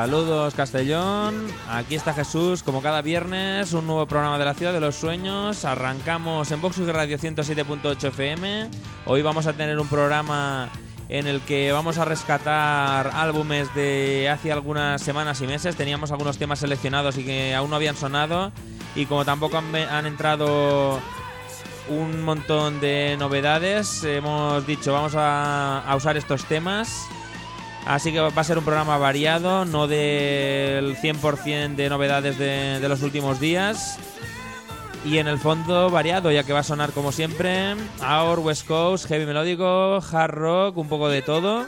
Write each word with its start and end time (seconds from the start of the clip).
Saludos 0.00 0.54
Castellón, 0.54 1.46
aquí 1.68 1.94
está 1.94 2.14
Jesús, 2.14 2.62
como 2.62 2.80
cada 2.80 3.02
viernes, 3.02 3.74
un 3.74 3.86
nuevo 3.86 4.06
programa 4.06 4.38
de 4.38 4.46
la 4.46 4.54
Ciudad 4.54 4.72
de 4.72 4.80
los 4.80 4.94
Sueños. 4.94 5.66
Arrancamos 5.66 6.50
en 6.52 6.62
Vox 6.62 6.78
Radio 6.78 7.18
107.8 7.18 8.08
FM. 8.08 8.70
Hoy 9.04 9.20
vamos 9.20 9.46
a 9.46 9.52
tener 9.52 9.78
un 9.78 9.86
programa 9.88 10.70
en 11.10 11.26
el 11.26 11.42
que 11.42 11.70
vamos 11.72 11.98
a 11.98 12.06
rescatar 12.06 13.10
álbumes 13.12 13.74
de 13.74 14.30
hace 14.30 14.50
algunas 14.50 15.02
semanas 15.02 15.42
y 15.42 15.46
meses. 15.46 15.76
Teníamos 15.76 16.10
algunos 16.12 16.38
temas 16.38 16.60
seleccionados 16.60 17.18
y 17.18 17.24
que 17.24 17.54
aún 17.54 17.68
no 17.68 17.76
habían 17.76 17.94
sonado. 17.94 18.52
Y 18.96 19.04
como 19.04 19.26
tampoco 19.26 19.58
han, 19.58 20.06
entrado 20.06 20.98
un 21.90 22.22
montón 22.22 22.80
de 22.80 23.18
novedades, 23.18 24.02
hemos 24.04 24.66
dicho 24.66 24.94
vamos 24.94 25.12
a 25.14 25.92
usar 25.94 26.16
estos 26.16 26.46
temas. 26.46 27.06
Así 27.90 28.12
que 28.12 28.20
va 28.20 28.30
a 28.36 28.44
ser 28.44 28.56
un 28.56 28.64
programa 28.64 28.98
variado, 28.98 29.64
no 29.64 29.88
del 29.88 30.96
100% 30.96 31.74
de 31.74 31.88
novedades 31.88 32.38
de, 32.38 32.88
los 32.88 33.02
últimos 33.02 33.40
días. 33.40 33.98
Y 35.04 35.18
en 35.18 35.26
el 35.26 35.40
fondo 35.40 35.90
variado, 35.90 36.30
ya 36.30 36.44
que 36.44 36.52
va 36.52 36.60
a 36.60 36.62
sonar 36.62 36.92
como 36.92 37.10
siempre, 37.10 37.74
Our 38.00 38.38
West 38.38 38.68
Coast, 38.68 39.08
heavy 39.08 39.26
melódico, 39.26 40.00
hard 40.08 40.34
rock, 40.34 40.76
un 40.76 40.88
poco 40.88 41.08
de 41.08 41.20
todo. 41.22 41.66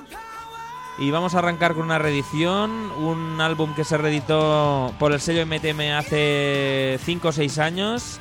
Y 1.01 1.11
vamos 1.11 1.35
a 1.35 1.41
arrancar 1.41 1.75
con 1.75 1.83
una 1.83 1.99
reedición, 1.99 2.71
un 2.93 3.41
álbum 3.41 3.75
que 3.75 3.83
se 3.83 3.99
reeditó 3.99 4.95
por 5.01 5.11
el 5.11 5.21
sello 5.21 5.45
MTM 5.45 5.99
hace 5.99 7.01
5 7.05 7.29
o 7.29 7.33
6 7.33 7.59
años 7.59 8.21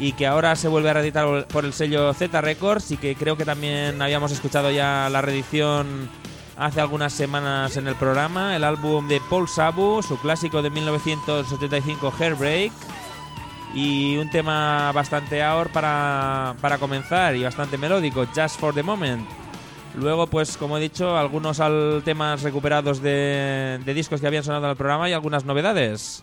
y 0.00 0.10
que 0.14 0.26
ahora 0.26 0.56
se 0.56 0.66
vuelve 0.66 0.90
a 0.90 0.94
reeditar 0.94 1.46
por 1.46 1.64
el 1.64 1.72
sello 1.72 2.12
Z 2.14 2.40
Records 2.40 2.90
y 2.90 2.96
que 2.96 3.14
creo 3.14 3.36
que 3.36 3.44
también 3.44 4.02
habíamos 4.02 4.32
escuchado 4.32 4.72
ya 4.72 5.08
la 5.08 5.22
reedición 5.22 6.08
hace 6.58 6.80
algunas 6.80 7.12
semanas 7.12 7.76
en 7.76 7.86
el 7.86 7.94
programa, 7.94 8.56
el 8.56 8.64
álbum 8.64 9.06
de 9.08 9.20
Paul 9.30 9.48
Sabu, 9.48 10.02
su 10.02 10.18
clásico 10.18 10.60
de 10.60 10.70
1975 10.70 12.12
Hairbreak 12.18 12.72
y 13.74 14.16
un 14.16 14.28
tema 14.30 14.90
bastante 14.92 15.42
ahora 15.42 15.70
para, 15.72 16.54
para 16.60 16.78
comenzar 16.78 17.36
y 17.36 17.44
bastante 17.44 17.78
melódico, 17.78 18.26
Just 18.34 18.58
for 18.58 18.74
the 18.74 18.82
Moment. 18.82 19.26
Luego, 19.94 20.26
pues 20.26 20.56
como 20.56 20.76
he 20.78 20.80
dicho, 20.80 21.16
algunos 21.16 21.60
al- 21.60 22.02
temas 22.04 22.42
recuperados 22.42 23.00
de, 23.02 23.80
de 23.84 23.94
discos 23.94 24.20
que 24.20 24.26
habían 24.26 24.44
sonado 24.44 24.64
en 24.64 24.70
el 24.70 24.76
programa 24.76 25.08
y 25.08 25.12
algunas 25.12 25.44
novedades. 25.44 26.22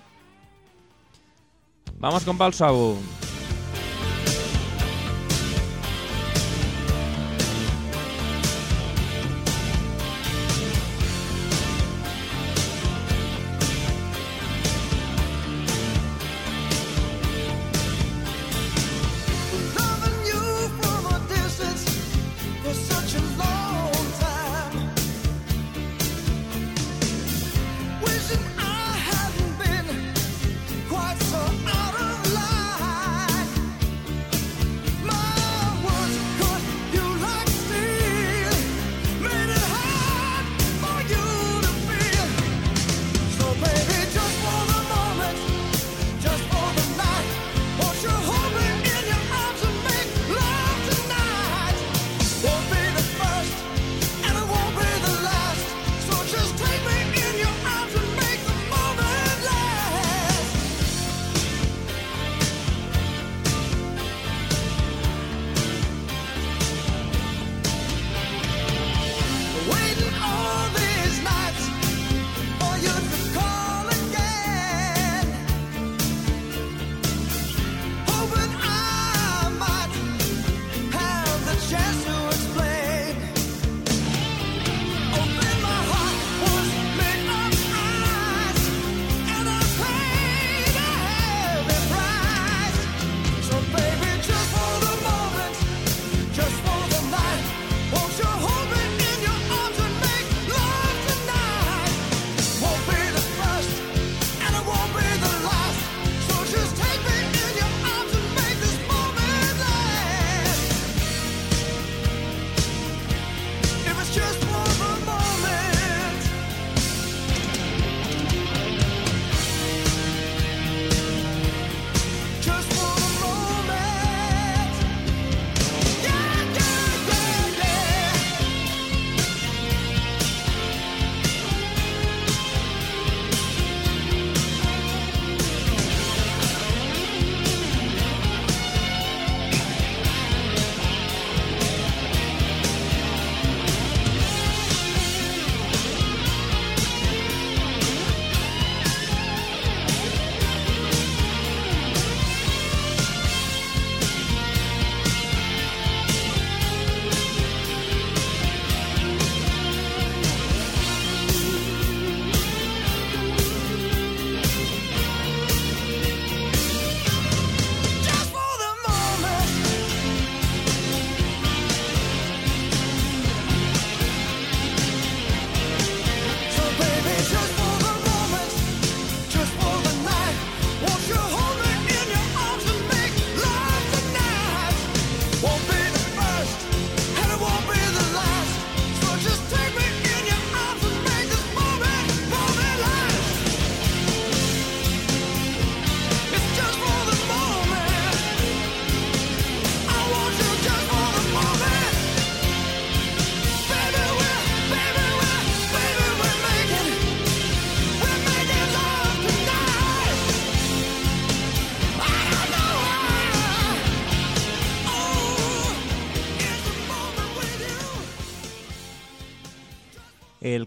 Vamos 1.97 2.23
con 2.23 2.37
Paul 2.37 2.53
Sabu. 2.53 2.97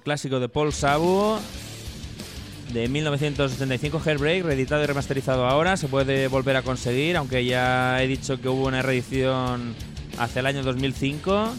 Clásico 0.09 0.41
de 0.41 0.49
Paul 0.49 0.73
Sabu 0.73 1.37
de 2.73 2.89
1975 2.89 4.01
Hellbreak, 4.07 4.43
reeditado 4.43 4.83
y 4.83 4.87
remasterizado 4.87 5.47
ahora, 5.47 5.77
se 5.77 5.87
puede 5.87 6.29
volver 6.29 6.57
a 6.57 6.63
conseguir, 6.63 7.19
aunque 7.19 7.45
ya 7.45 8.03
he 8.03 8.07
dicho 8.07 8.41
que 8.41 8.49
hubo 8.49 8.69
una 8.69 8.81
reedición 8.81 9.75
hacia 10.19 10.41
el 10.41 10.47
año 10.47 10.63
2005. 10.63 11.53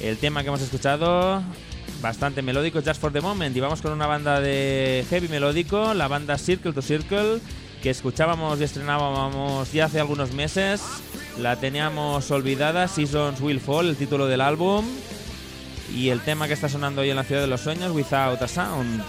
El 0.00 0.16
tema 0.16 0.42
que 0.42 0.48
hemos 0.48 0.62
escuchado, 0.62 1.40
bastante 2.02 2.42
melódico, 2.42 2.82
Just 2.84 3.00
for 3.00 3.12
the 3.12 3.20
Moment, 3.20 3.56
y 3.56 3.60
vamos 3.60 3.80
con 3.80 3.92
una 3.92 4.08
banda 4.08 4.40
de 4.40 5.06
heavy 5.08 5.28
melódico, 5.28 5.94
la 5.94 6.08
banda 6.08 6.38
Circle 6.38 6.72
to 6.72 6.82
Circle, 6.82 7.38
que 7.84 7.90
escuchábamos 7.90 8.58
y 8.60 8.64
estrenábamos 8.64 9.72
ya 9.72 9.84
hace 9.84 10.00
algunos 10.00 10.32
meses. 10.32 10.82
La 11.38 11.54
teníamos 11.60 12.32
olvidada, 12.32 12.88
Seasons 12.88 13.40
Will 13.40 13.60
Fall, 13.60 13.90
el 13.90 13.96
título 13.96 14.26
del 14.26 14.40
álbum. 14.40 14.84
Y 15.94 16.10
el 16.10 16.20
tema 16.20 16.46
que 16.46 16.54
está 16.54 16.68
sonando 16.68 17.02
hoy 17.02 17.10
en 17.10 17.16
la 17.16 17.24
ciudad 17.24 17.40
de 17.40 17.46
los 17.46 17.60
sueños, 17.60 17.92
Without 17.92 18.42
a 18.42 18.48
Sound. 18.48 19.02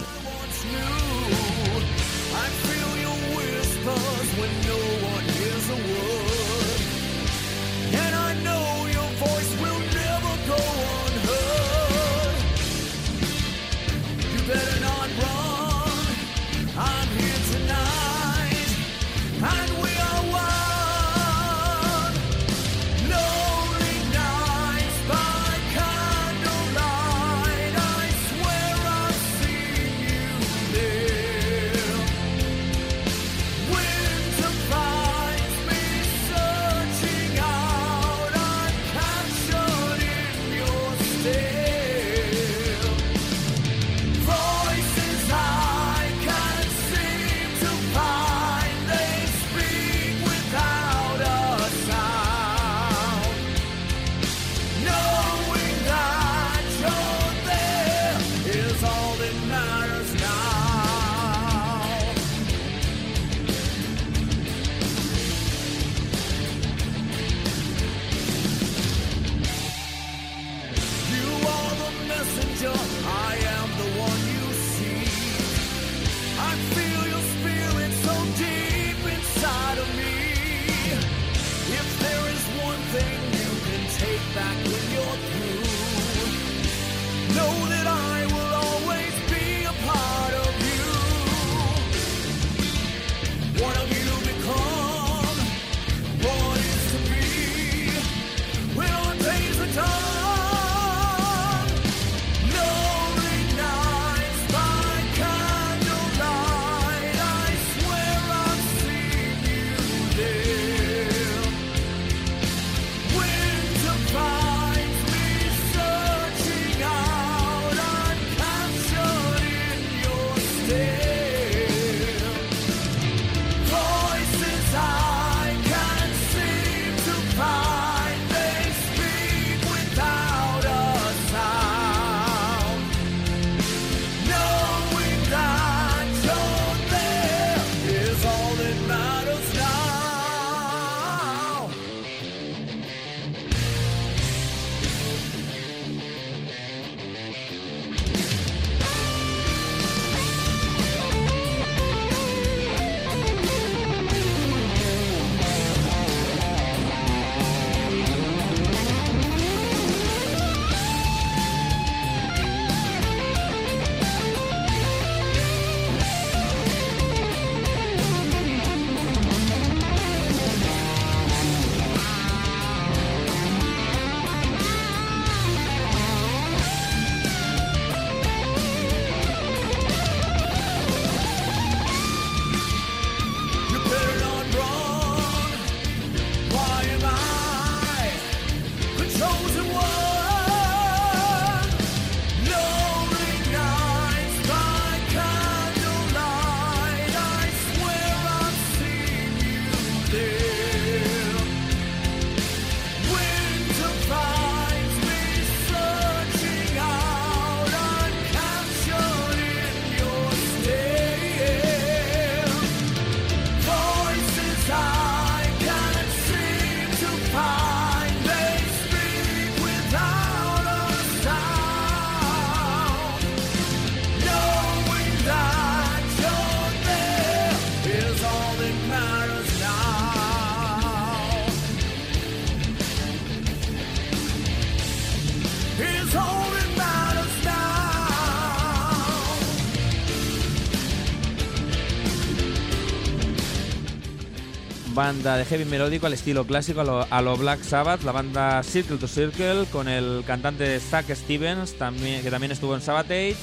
Banda 245.08 245.38
de 245.38 245.46
heavy 245.46 245.64
melódico 245.64 246.06
al 246.06 246.12
estilo 246.12 246.44
clásico, 246.44 246.82
a 246.82 246.84
lo, 246.84 247.06
a 247.08 247.22
lo 247.22 247.34
Black 247.38 247.62
Sabbath, 247.62 248.02
la 248.02 248.12
banda 248.12 248.62
Circle 248.62 248.98
to 248.98 249.08
Circle, 249.08 249.64
con 249.72 249.88
el 249.88 250.22
cantante 250.26 250.78
Zack 250.80 251.14
Stevens, 251.14 251.78
también, 251.78 252.22
que 252.22 252.30
también 252.30 252.52
estuvo 252.52 252.74
en 252.74 252.82
Sabotage. 252.82 253.34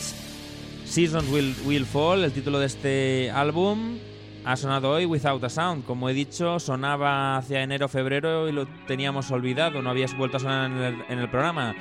Seasons 0.85 1.27
Will, 1.31 1.55
Will 1.65 1.87
Fall, 1.87 2.23
el 2.23 2.31
título 2.31 2.59
de 2.59 2.67
este 2.67 3.31
álbum, 3.31 3.97
ha 4.45 4.55
sonado 4.55 4.91
hoy 4.91 5.07
Without 5.07 5.43
a 5.43 5.49
Sound. 5.49 5.85
Como 5.85 6.07
he 6.07 6.13
dicho, 6.13 6.59
sonaba 6.59 7.37
hacia 7.37 7.63
enero-febrero 7.63 8.47
y 8.47 8.51
lo 8.51 8.67
teníamos 8.85 9.31
olvidado, 9.31 9.81
no 9.81 9.89
había 9.89 10.05
vuelto 10.15 10.37
a 10.37 10.41
sonar 10.41 10.69
en 10.69 10.77
el, 10.77 10.95
en 11.09 11.17
el 11.17 11.31
programa. 11.31 11.73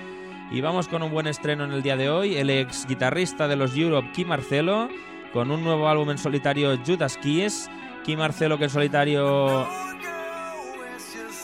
Y 0.51 0.63
vamos 0.63 0.89
con 0.89 1.03
un 1.03 1.13
buen 1.13 1.27
estreno 1.27 1.65
en 1.65 1.73
el 1.73 1.83
día 1.83 1.99
de 1.99 2.09
hoy, 2.09 2.37
el 2.37 2.49
ex 2.49 2.87
guitarrista 2.87 3.49
de 3.49 3.57
los 3.57 3.77
Europe, 3.77 4.13
Kim 4.15 4.29
Marcelo, 4.29 4.89
con 5.35 5.51
un 5.51 5.63
nuevo 5.63 5.91
álbum 5.91 6.11
en 6.11 6.17
solitario, 6.17 6.75
Judas 6.87 7.19
Kiss. 7.19 7.69
Kim 8.05 8.19
Marcelo 8.19 8.59
que 8.59 8.65
en 8.65 8.71
solitario 8.71 9.67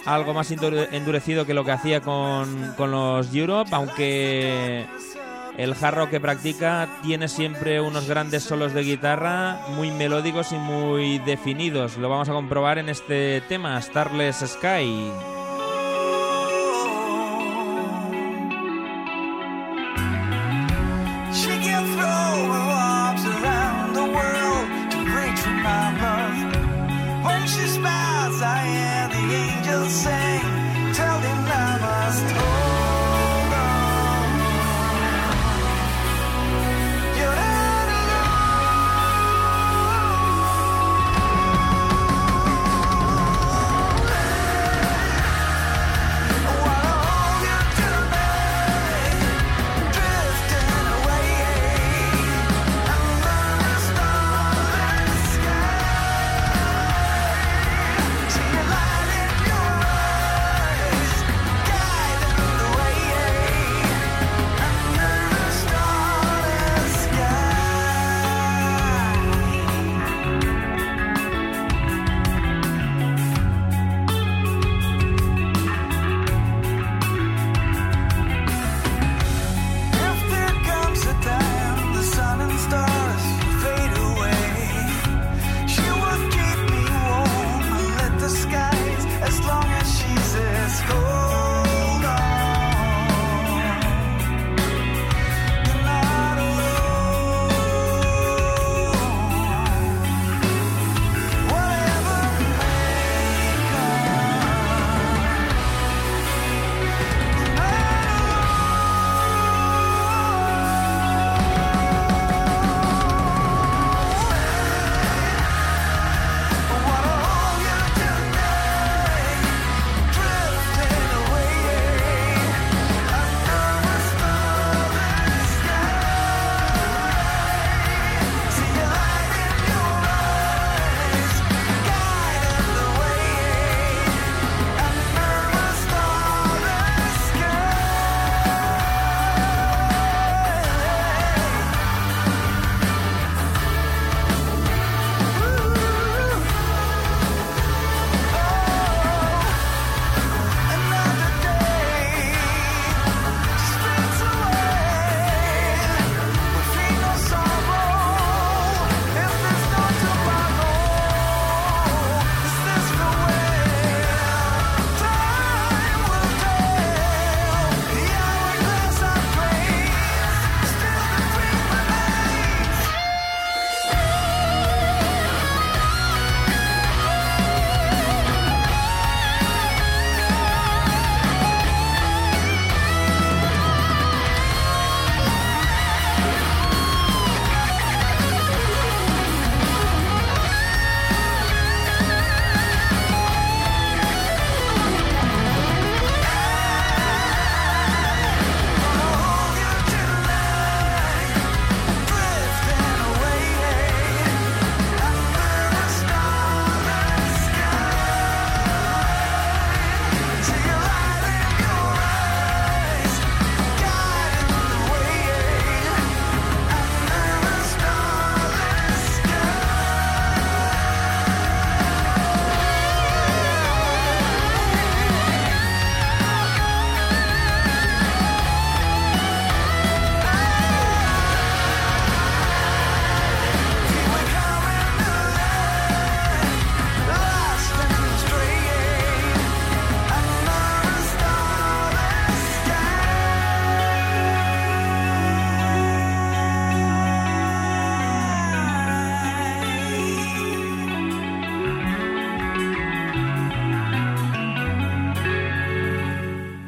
algo 0.06 0.34
más 0.34 0.50
endure- 0.50 0.88
endurecido 0.92 1.44
que 1.46 1.54
lo 1.54 1.64
que 1.64 1.72
hacía 1.72 2.00
con, 2.00 2.72
con 2.76 2.90
los 2.90 3.34
Europe, 3.34 3.70
aunque 3.72 4.86
el 5.56 5.74
hard 5.80 5.94
rock 5.94 6.10
que 6.10 6.20
practica 6.20 6.88
tiene 7.02 7.28
siempre 7.28 7.80
unos 7.80 8.06
grandes 8.08 8.42
solos 8.44 8.72
de 8.72 8.82
guitarra 8.82 9.60
muy 9.70 9.90
melódicos 9.90 10.52
y 10.52 10.56
muy 10.56 11.18
definidos. 11.18 11.96
Lo 11.98 12.08
vamos 12.08 12.28
a 12.28 12.32
comprobar 12.32 12.78
en 12.78 12.88
este 12.88 13.42
tema, 13.48 13.80
Starless 13.82 14.36
Sky. 14.46 15.10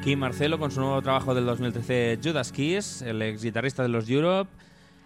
Kim 0.02 0.18
Marcelo 0.18 0.58
con 0.58 0.72
su 0.72 0.80
nuevo 0.80 1.00
trabajo 1.00 1.32
del 1.32 1.46
2013 1.46 2.18
Judas 2.22 2.50
Kiss, 2.50 3.02
el 3.02 3.22
ex 3.22 3.44
guitarrista 3.44 3.84
de 3.84 3.88
los 3.88 4.10
Europe. 4.10 4.50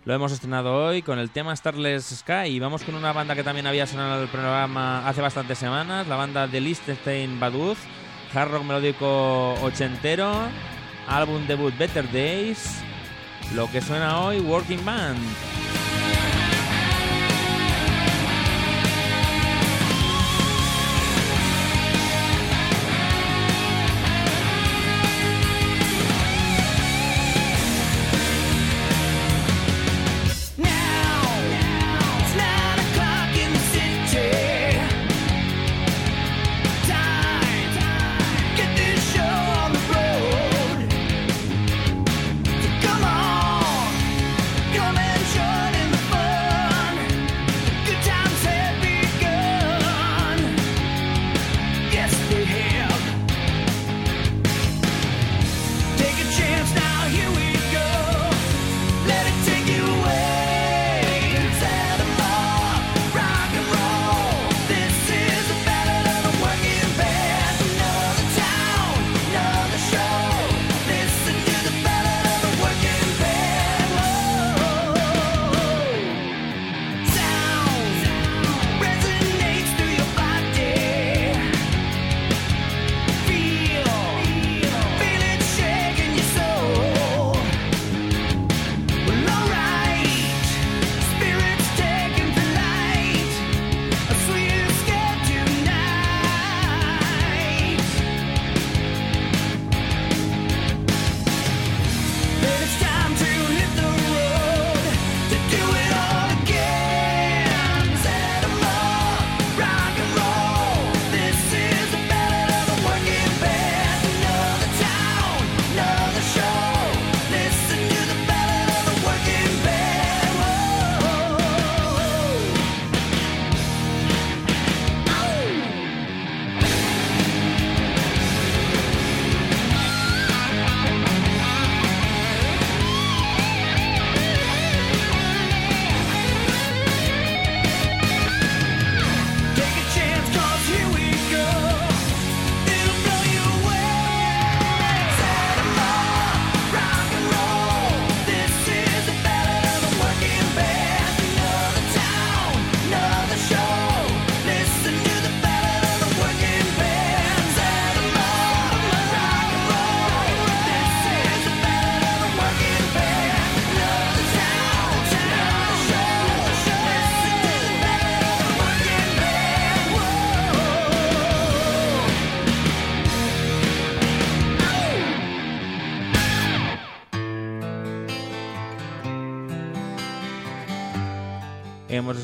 Lo 0.07 0.15
hemos 0.15 0.33
estrenado 0.33 0.75
hoy 0.75 1.03
con 1.03 1.19
el 1.19 1.29
tema 1.31 1.55
Starless 1.55 2.07
Sky 2.21 2.47
y 2.49 2.61
vamos 2.61 2.83
con 2.83 2.95
una 2.95 3.13
banda 3.13 3.35
que 3.35 3.45
también 3.45 3.67
había 3.67 3.87
sonado 3.87 4.17
en 4.17 4.23
el 4.23 4.29
programa 4.29 5.07
hace 5.07 5.21
bastantes 5.21 5.59
semanas, 5.59 6.09
la 6.09 6.17
banda 6.17 6.47
de 6.47 6.63
Liechtenstein 6.63 7.39
Baduz, 7.39 7.77
hard 8.35 8.53
rock 8.53 8.65
melódico 8.65 9.53
ochentero, 9.63 10.33
álbum 11.09 11.47
debut 11.47 11.77
Better 11.77 12.11
Days, 12.11 12.81
lo 13.55 13.71
que 13.71 13.83
suena 13.83 14.21
hoy 14.21 14.41
Working 14.41 14.83
Band. 14.83 15.19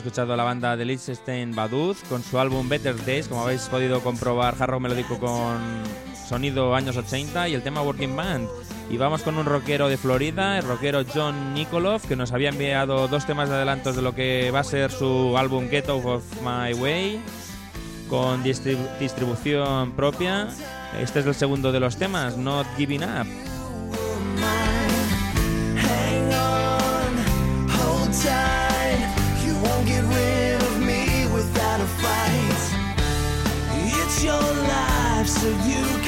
Escuchado 0.02 0.32
a 0.32 0.36
la 0.36 0.42
banda 0.44 0.76
de 0.76 0.84
Liechtenstein 0.84 1.54
Baduz 1.54 2.02
con 2.08 2.22
su 2.22 2.38
álbum 2.38 2.68
Better 2.68 2.96
Days, 3.04 3.28
como 3.28 3.42
habéis 3.42 3.62
podido 3.62 4.00
comprobar, 4.00 4.54
hard 4.58 4.70
rock 4.70 4.80
melódico 4.80 5.18
con 5.18 5.60
sonido 6.28 6.74
años 6.74 6.96
80 6.96 7.48
y 7.48 7.54
el 7.54 7.62
tema 7.62 7.82
Working 7.82 8.16
Band. 8.16 8.48
Y 8.90 8.96
vamos 8.96 9.22
con 9.22 9.38
un 9.38 9.46
rockero 9.46 9.88
de 9.88 9.96
Florida, 9.96 10.58
el 10.58 10.64
rockero 10.66 11.02
John 11.12 11.54
Nikolov, 11.54 12.02
que 12.02 12.16
nos 12.16 12.32
había 12.32 12.48
enviado 12.48 13.06
dos 13.08 13.26
temas 13.26 13.48
de 13.48 13.54
adelantos 13.54 13.94
de 13.94 14.02
lo 14.02 14.14
que 14.14 14.50
va 14.50 14.60
a 14.60 14.64
ser 14.64 14.90
su 14.90 15.38
álbum 15.38 15.68
Get 15.70 15.88
Out 15.88 16.04
of 16.04 16.22
My 16.42 16.74
Way, 16.74 17.20
con 18.10 18.42
distribu- 18.42 18.98
distribución 18.98 19.92
propia. 19.92 20.48
Este 21.00 21.20
es 21.20 21.26
el 21.26 21.34
segundo 21.34 21.70
de 21.70 21.78
los 21.80 21.96
temas, 21.96 22.36
Not 22.36 22.66
Giving 22.76 23.04
Up. 23.04 23.26
So 35.32 35.48
you 35.48 36.01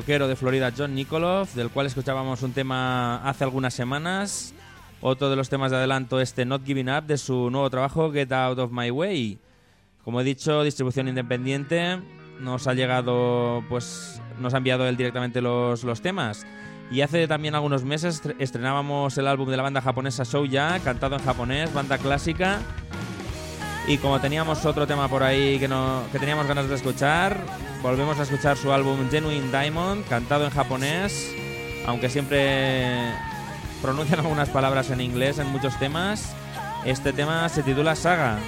rockero 0.00 0.28
de 0.28 0.34
Florida 0.36 0.72
John 0.74 0.94
Nikolov, 0.94 1.46
del 1.52 1.68
cual 1.68 1.84
escuchábamos 1.84 2.42
un 2.42 2.52
tema 2.54 3.16
hace 3.16 3.44
algunas 3.44 3.74
semanas. 3.74 4.54
Otro 5.02 5.28
de 5.28 5.36
los 5.36 5.50
temas 5.50 5.70
de 5.70 5.76
adelanto, 5.76 6.20
este 6.20 6.46
Not 6.46 6.64
Giving 6.64 6.88
Up, 6.88 7.04
de 7.04 7.18
su 7.18 7.50
nuevo 7.50 7.68
trabajo 7.68 8.10
Get 8.10 8.32
Out 8.32 8.58
of 8.60 8.70
My 8.72 8.90
Way. 8.90 9.38
Como 10.02 10.22
he 10.22 10.24
dicho, 10.24 10.62
distribución 10.62 11.06
independiente. 11.08 11.98
Nos 12.40 12.66
ha 12.66 12.72
llegado, 12.72 13.62
pues, 13.68 14.22
nos 14.38 14.54
ha 14.54 14.56
enviado 14.56 14.88
él 14.88 14.96
directamente 14.96 15.42
los, 15.42 15.84
los 15.84 16.00
temas. 16.00 16.46
Y 16.90 17.02
hace 17.02 17.28
también 17.28 17.54
algunos 17.54 17.84
meses 17.84 18.24
estre- 18.24 18.36
estrenábamos 18.38 19.18
el 19.18 19.26
álbum 19.26 19.50
de 19.50 19.58
la 19.58 19.62
banda 19.64 19.82
japonesa 19.82 20.24
Shouya, 20.24 20.78
cantado 20.82 21.16
en 21.16 21.22
japonés, 21.22 21.74
banda 21.74 21.98
clásica. 21.98 22.60
Y 23.86 23.98
como 23.98 24.18
teníamos 24.18 24.64
otro 24.64 24.86
tema 24.86 25.08
por 25.08 25.22
ahí 25.22 25.58
que, 25.58 25.68
no, 25.68 26.04
que 26.10 26.18
teníamos 26.18 26.46
ganas 26.46 26.70
de 26.70 26.74
escuchar, 26.76 27.36
volvemos 27.82 28.18
a 28.18 28.22
escuchar 28.22 28.56
su 28.56 28.72
álbum 28.72 29.10
Genuine 29.10 29.50
Diamond, 29.50 30.06
cantado 30.08 30.44
en 30.44 30.50
japonés, 30.50 31.32
aunque 31.86 32.08
siempre 32.08 33.12
pronuncian 33.82 34.20
algunas 34.20 34.48
palabras 34.48 34.90
en 34.90 35.00
inglés 35.00 35.38
en 35.38 35.48
muchos 35.48 35.78
temas. 35.78 36.34
Este 36.84 37.12
tema 37.12 37.48
se 37.48 37.62
titula 37.62 37.94
Saga. 37.94 38.38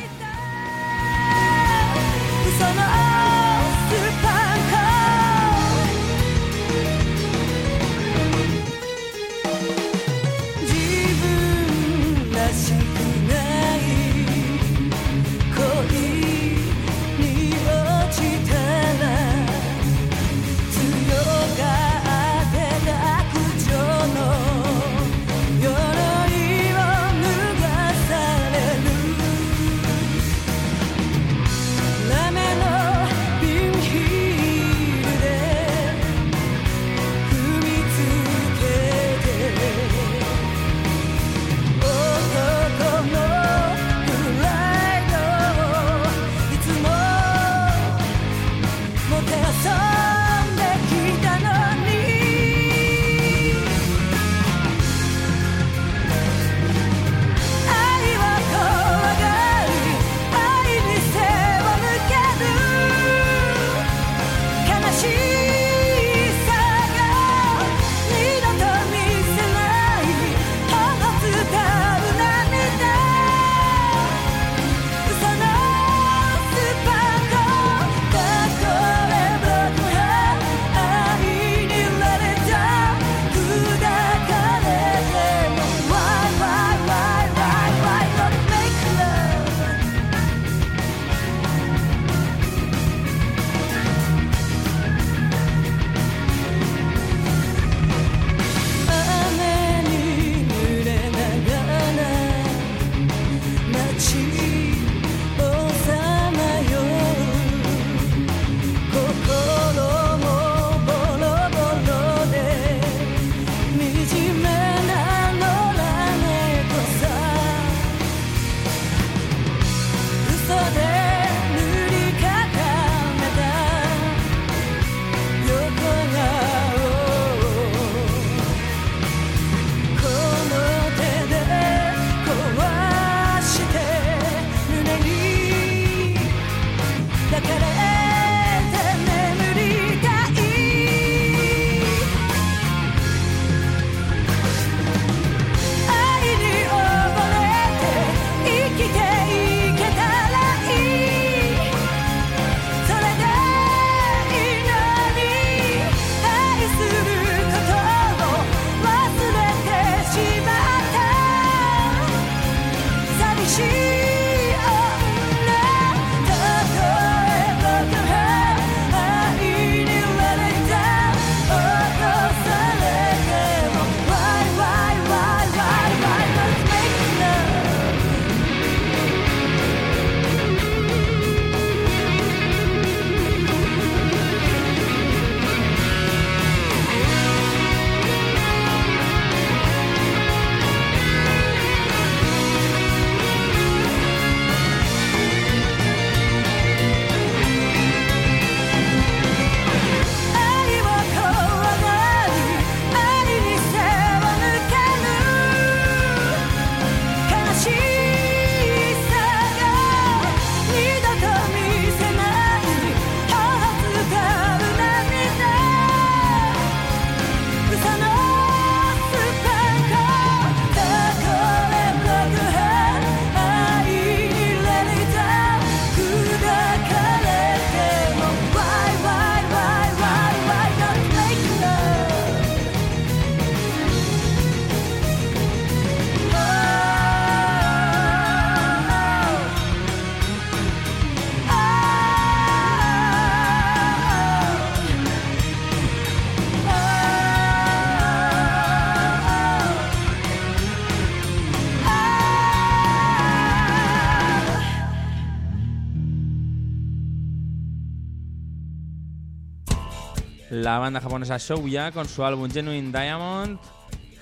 la 260.63 260.79
banda 260.79 261.01
japonesa 261.01 261.39
Shouya 261.39 261.91
con 261.91 262.09
su 262.09 262.25
álbum 262.25 262.51
Genuine 262.51 262.93
Diamond. 262.97 263.59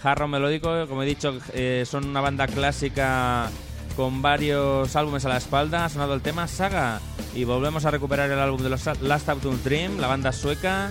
Jarro 0.03 0.27
melódico, 0.27 0.87
como 0.89 1.03
he 1.03 1.07
dicho, 1.07 1.39
eh, 1.53 1.85
son 1.87 2.07
una 2.07 2.23
banda 2.23 2.47
clásica 2.47 3.51
con 3.97 4.23
varios 4.23 4.97
álbumes 4.97 5.25
a 5.27 5.29
la 5.29 5.37
espalda. 5.37 5.85
Ha 5.85 5.89
sonado 5.91 6.15
el 6.15 6.23
tema 6.23 6.49
Saga 6.49 7.01
y 7.35 7.45
volvemos 7.45 7.85
a 7.85 7.91
recuperar 7.91 8.31
el 8.31 8.39
álbum 8.39 8.63
de 8.63 8.71
los 8.71 8.87
Last 9.03 9.29
Autumn 9.29 9.63
Dream, 9.63 9.99
la 9.99 10.07
banda 10.07 10.33
sueca, 10.33 10.91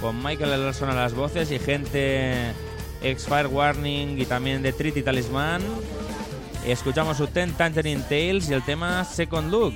con 0.00 0.22
Michael 0.22 0.52
Elson 0.52 0.90
a 0.90 0.94
las 0.94 1.14
voces 1.14 1.52
y 1.52 1.58
gente 1.60 2.52
ex 3.00 3.26
Fire 3.26 3.46
Warning 3.46 4.20
y 4.20 4.26
también 4.26 4.62
de 4.62 4.72
Treaty 4.72 5.02
Talisman. 5.02 5.62
Escuchamos 6.66 7.16
su 7.16 7.28
Ten 7.28 7.52
Tangerine 7.52 8.02
Tales 8.02 8.50
y 8.50 8.54
el 8.54 8.64
tema 8.64 9.04
Second 9.04 9.52
Look. 9.52 9.74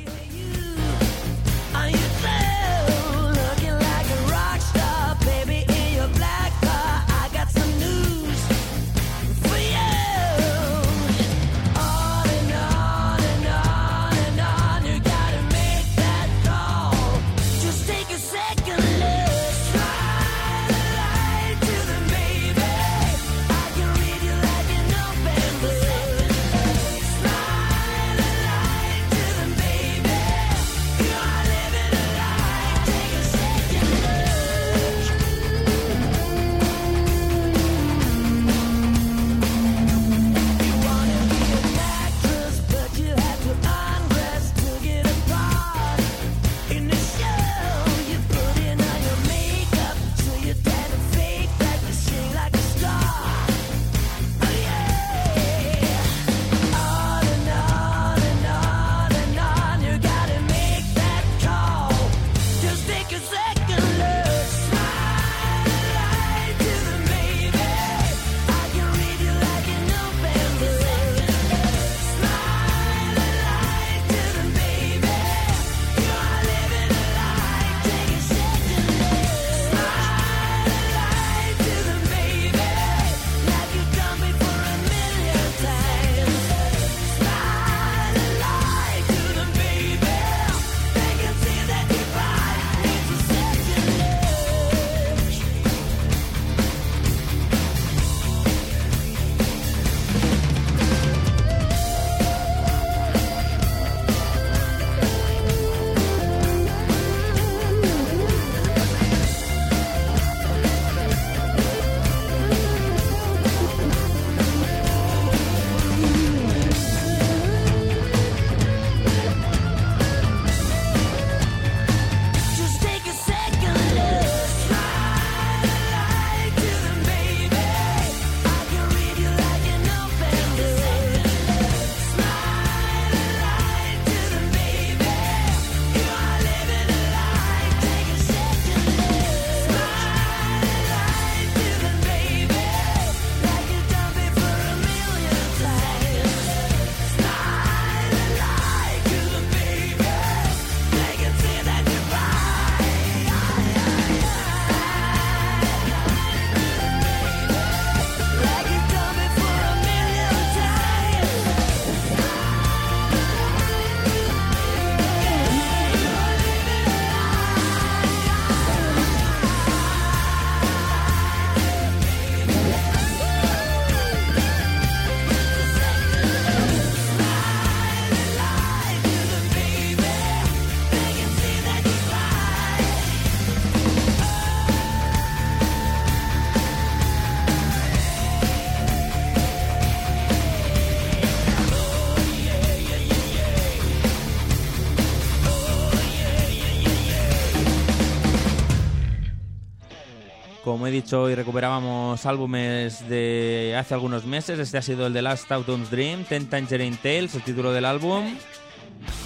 dicho, 200.92 201.22
hoy 201.22 201.34
recuperábamos 201.34 202.24
álbumes 202.26 203.08
de 203.08 203.74
hace 203.78 203.94
algunos 203.94 204.24
meses. 204.24 204.58
Este 204.58 204.78
ha 204.78 204.82
sido 204.82 205.06
el 205.06 205.12
de 205.12 205.22
Last 205.22 205.50
Autumn's 205.50 205.90
Dream, 205.90 206.24
Ten 206.24 206.46
Tangerine 206.46 206.96
Tales, 207.02 207.34
el 207.34 207.42
título 207.42 207.72
del 207.72 207.84
álbum. 207.84 208.36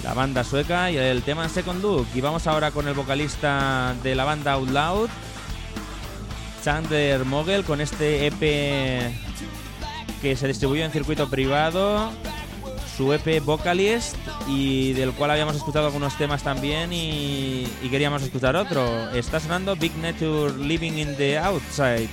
La 0.02 0.14
banda 0.14 0.44
sueca 0.44 0.90
y 0.90 0.96
el 0.96 1.22
tema 1.22 1.48
Second 1.48 1.82
Look. 1.82 2.06
Y 2.14 2.20
vamos 2.20 2.46
ahora 2.46 2.70
con 2.70 2.88
el 2.88 2.94
vocalista 2.94 3.94
de 4.02 4.14
la 4.14 4.24
banda 4.24 4.52
Out 4.52 4.70
Loud, 4.70 5.10
Sander 6.62 7.24
Mogel, 7.24 7.64
con 7.64 7.80
este 7.80 8.28
EP 8.28 9.12
que 10.22 10.36
se 10.36 10.48
distribuyó 10.48 10.84
en 10.84 10.92
circuito 10.92 11.28
privado 11.28 12.10
su 12.96 13.12
EP 13.12 13.44
Vocalist 13.44 14.16
y 14.48 14.92
del 14.94 15.12
cual 15.12 15.30
habíamos 15.30 15.56
escuchado 15.56 15.86
algunos 15.86 16.16
temas 16.16 16.42
también 16.42 16.92
y, 16.92 17.66
queríamos 17.90 18.22
escuchar 18.22 18.56
otro. 18.56 19.10
Está 19.10 19.40
sonando 19.40 19.76
Big 19.76 19.96
Nature 19.98 20.56
Living 20.56 20.92
in 20.92 21.16
the 21.16 21.38
Outside. 21.38 22.08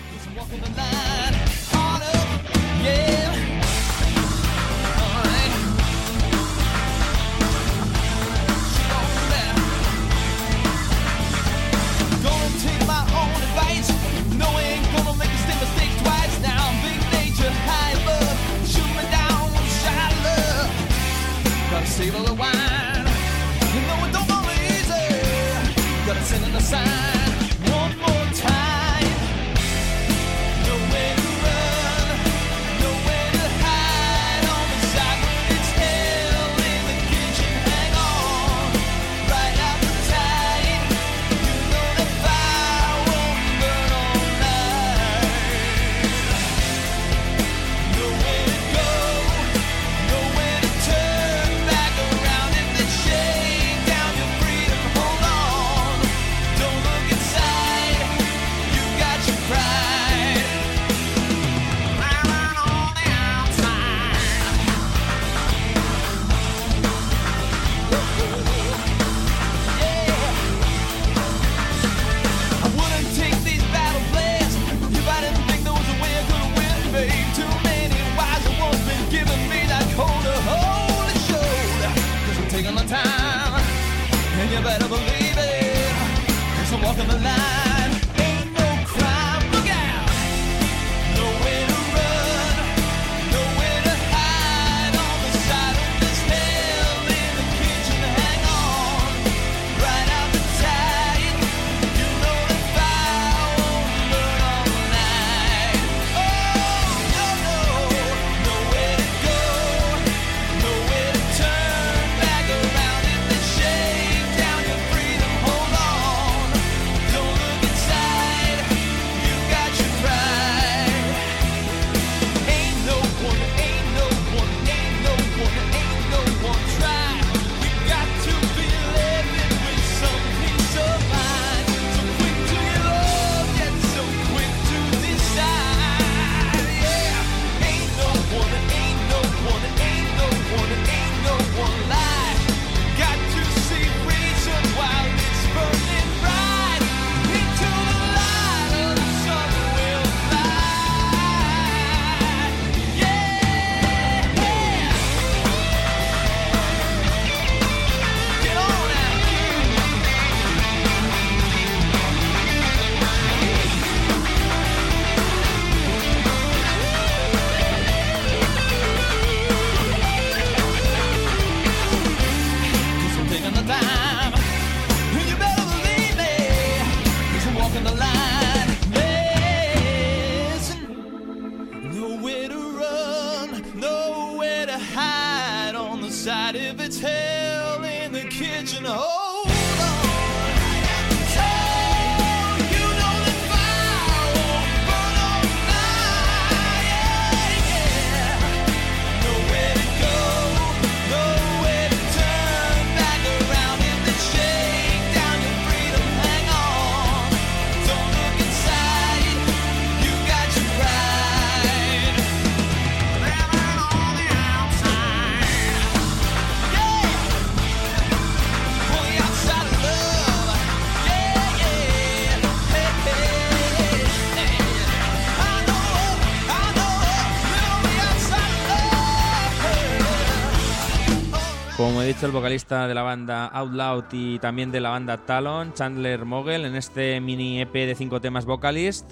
Como 231.78 232.04
he 232.04 232.06
dicho, 232.06 232.28
el 232.28 232.32
vocalista 232.32 232.88
de 232.88 232.94
la 232.94 233.02
banda 233.02 233.48
Out 233.48 233.74
Loud 233.74 234.04
y 234.12 234.38
también 234.38 234.72
de 234.72 234.80
la 234.80 234.90
banda 234.90 235.18
Talon, 235.18 235.74
Chandler 235.74 236.24
Mogel, 236.24 236.66
en 236.66 236.76
este 236.76 237.20
mini 237.20 237.62
EP 237.62 237.74
de 237.74 237.96
cinco 237.96 238.22
temas 238.22 238.46
Vocalist, 238.46 239.10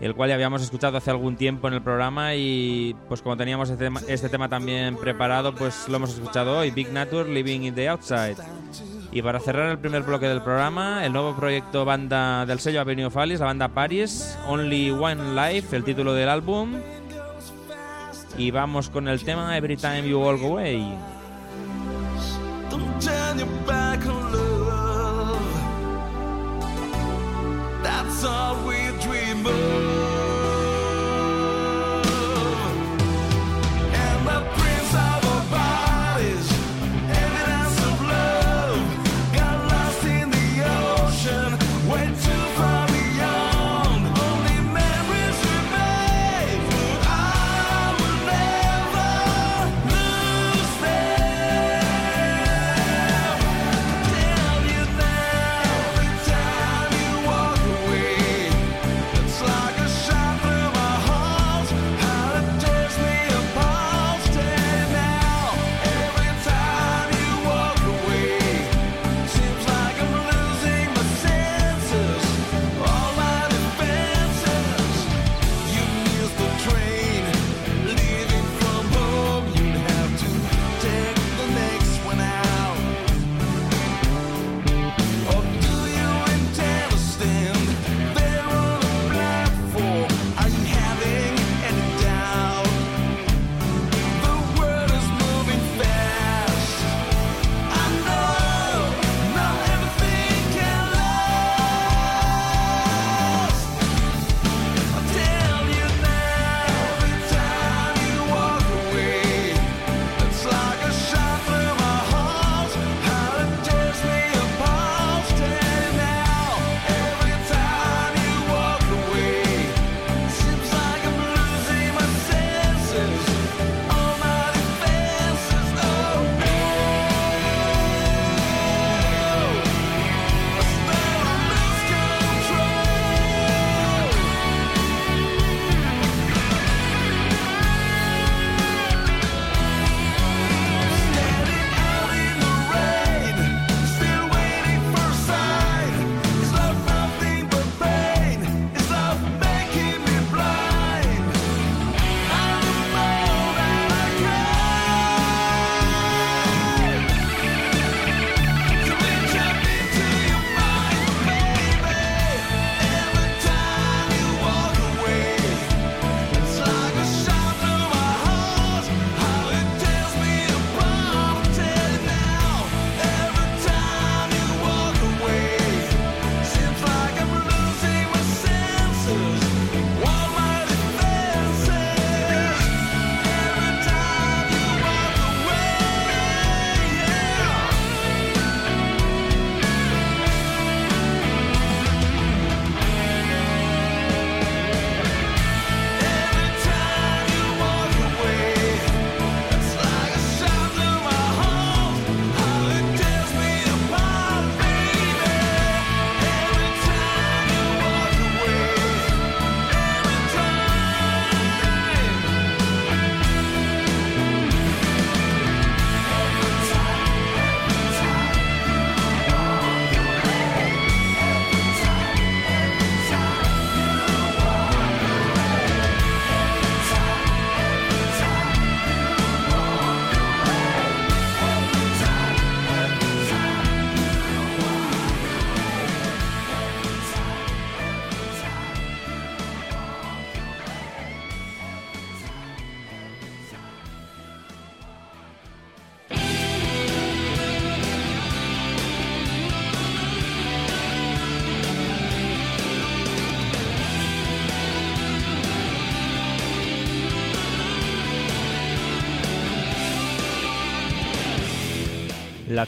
el 0.00 0.14
cual 0.14 0.30
ya 0.30 0.36
habíamos 0.36 0.62
escuchado 0.62 0.96
hace 0.96 1.10
algún 1.10 1.36
tiempo 1.36 1.68
en 1.68 1.74
el 1.74 1.82
programa 1.82 2.34
y 2.34 2.96
pues 3.08 3.20
como 3.20 3.36
teníamos 3.36 3.68
este 3.68 3.84
tema, 3.84 4.00
este 4.08 4.30
tema 4.30 4.48
también 4.48 4.96
preparado, 4.96 5.54
pues 5.54 5.86
lo 5.88 5.96
hemos 5.96 6.14
escuchado 6.14 6.58
hoy, 6.58 6.70
Big 6.70 6.90
Nature 6.92 7.28
Living 7.28 7.60
in 7.60 7.74
the 7.74 7.90
Outside. 7.90 8.36
Y 9.12 9.20
para 9.20 9.38
cerrar 9.38 9.70
el 9.70 9.78
primer 9.78 10.02
bloque 10.02 10.26
del 10.26 10.40
programa, 10.40 11.04
el 11.04 11.12
nuevo 11.12 11.36
proyecto 11.36 11.84
banda 11.84 12.46
del 12.46 12.58
sello 12.58 12.80
Avenue 12.80 13.10
Fallis, 13.10 13.40
la 13.40 13.46
banda 13.46 13.68
Paris, 13.68 14.38
Only 14.46 14.90
One 14.92 15.34
Life, 15.34 15.76
el 15.76 15.84
título 15.84 16.14
del 16.14 16.30
álbum. 16.30 16.72
Y 18.38 18.50
vamos 18.50 18.88
con 18.88 19.08
el 19.08 19.22
tema 19.22 19.56
Every 19.58 19.76
Time 19.76 20.08
You 20.08 20.20
Walk 20.20 20.42
Away. 20.42 21.15
turn 23.36 23.48
your 23.48 23.66
back 23.66 24.06
on 24.06 24.32
love. 24.32 25.42
That's 27.82 28.24
all 28.24 28.66
we 28.66 28.76
dream 29.00 29.46
of. 29.46 29.95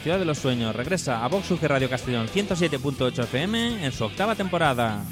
Ciudad 0.03 0.19
de 0.19 0.25
los 0.25 0.37
sueños 0.37 0.75
regresa 0.75 1.25
a 1.25 1.27
Vox 1.27 1.51
UG 1.51 1.63
Radio 1.63 1.89
Castellón 1.89 2.27
107.8 2.27 3.23
FM 3.23 3.85
en 3.85 3.91
su 3.91 4.05
octava 4.05 4.33
temporada. 4.33 5.03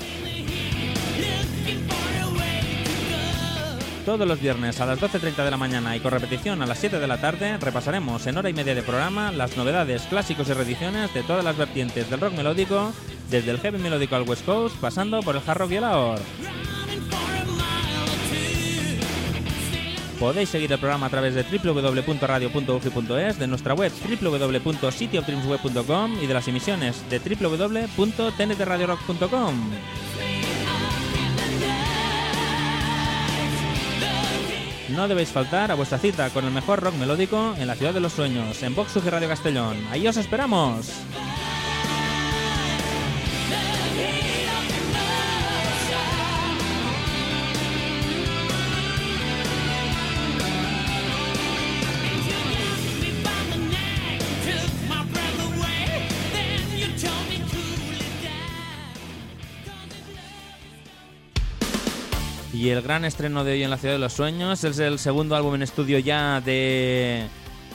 Todos 4.06 4.26
los 4.26 4.40
viernes 4.40 4.80
a 4.80 4.86
las 4.86 5.02
12.30 5.02 5.44
de 5.44 5.52
la 5.52 5.58
mañana 5.58 5.94
y 5.94 6.00
con 6.00 6.12
repetición 6.12 6.62
a 6.62 6.66
las 6.66 6.80
7 6.80 6.98
de 6.98 7.08
la 7.08 7.20
tarde 7.20 7.58
repasaremos 7.58 8.26
en 8.26 8.38
hora 8.38 8.50
y 8.50 8.54
media 8.54 8.74
de 8.74 8.82
programa 8.82 9.34
las 9.34 9.58
novedades, 9.58 10.04
clásicos 10.04 10.48
y 10.48 10.54
reediciones 10.54 11.14
de 11.14 11.24
todas 11.24 11.44
las 11.44 11.58
vertientes 11.58 12.10
del 12.10 12.22
rock 12.22 12.34
melódico, 12.36 12.94
desde 13.30 13.52
el 13.52 13.60
heavy 13.60 13.80
melódico 13.80 14.16
al 14.16 14.24
West 14.24 14.46
Coast, 14.46 14.78
pasando 14.78 15.20
por 15.22 15.36
el 15.36 15.42
hard 15.46 15.58
rock 15.58 15.72
y 15.72 15.76
el 15.76 15.84
ahor. 15.84 16.20
Podéis 20.20 20.50
seguir 20.50 20.72
el 20.72 20.80
programa 20.80 21.06
a 21.06 21.10
través 21.10 21.36
de 21.36 21.44
www.radio.ugi.es, 21.44 23.38
de 23.38 23.48
nuestra 23.48 23.76
web 23.76 23.92
www.cityofdreamsweb.com 24.22 26.18
y 26.22 26.26
de 26.26 26.34
las 26.34 26.48
emisiones 26.48 27.08
de 27.10 27.20
www.tntradiorock.com. 27.20 29.72
No 34.90 35.08
debéis 35.08 35.30
faltar 35.30 35.72
a 35.72 35.76
vuestra 35.76 36.00
cita 36.00 36.32
con 36.32 36.46
el 36.46 36.52
mejor 36.52 36.82
rock 36.82 36.96
melódico 36.96 37.54
en 37.60 37.68
la 37.68 37.76
ciudad 37.76 37.94
de 37.94 38.00
los 38.00 38.14
sueños, 38.14 38.64
en 38.64 38.74
Vox 38.74 38.96
Radio 39.06 39.28
Castellón. 39.28 39.78
Ahí 39.92 40.08
os 40.08 40.18
esperamos. 40.18 40.90
Y 62.58 62.72
el 62.72 62.82
gran 62.82 63.06
estreno 63.06 63.44
de 63.44 63.52
hoy 63.52 63.62
en 63.62 63.70
la 63.70 63.78
Ciudad 63.78 63.94
de 63.94 64.00
los 64.00 64.14
Sueños 64.14 64.64
es 64.64 64.80
el 64.80 64.98
segundo 64.98 65.36
álbum 65.36 65.54
en 65.54 65.62
estudio 65.62 66.00
ya 66.00 66.42
de 66.42 67.28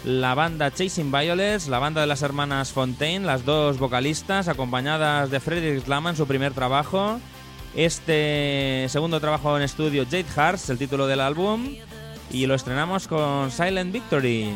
la 0.05 0.35
banda 0.35 0.73
Chasing 0.73 1.13
Violets, 1.13 1.69
la 1.69 1.79
banda 1.79 2.01
de 2.01 2.09
las 2.09 2.23
hermanas 2.23 2.73
Fontaine, 2.73 3.25
las 3.25 3.45
dos 3.45 3.79
vocalistas, 3.79 4.49
acompañadas 4.49 5.31
de 5.31 5.39
Frederick 5.39 5.85
Slama 5.85 6.11
en 6.11 6.17
su 6.17 6.27
primer 6.27 6.53
trabajo. 6.53 7.21
Este 7.77 8.87
segundo 8.89 9.21
trabajo 9.21 9.57
en 9.57 9.63
estudio, 9.63 10.03
Jade 10.05 10.27
Hearts, 10.35 10.69
el 10.69 10.79
título 10.79 11.07
del 11.07 11.21
álbum. 11.21 11.77
Y 12.33 12.47
lo 12.47 12.57
estrenamos 12.57 13.07
con 13.07 13.53
Silent 13.53 13.93
Victory. 13.93 14.51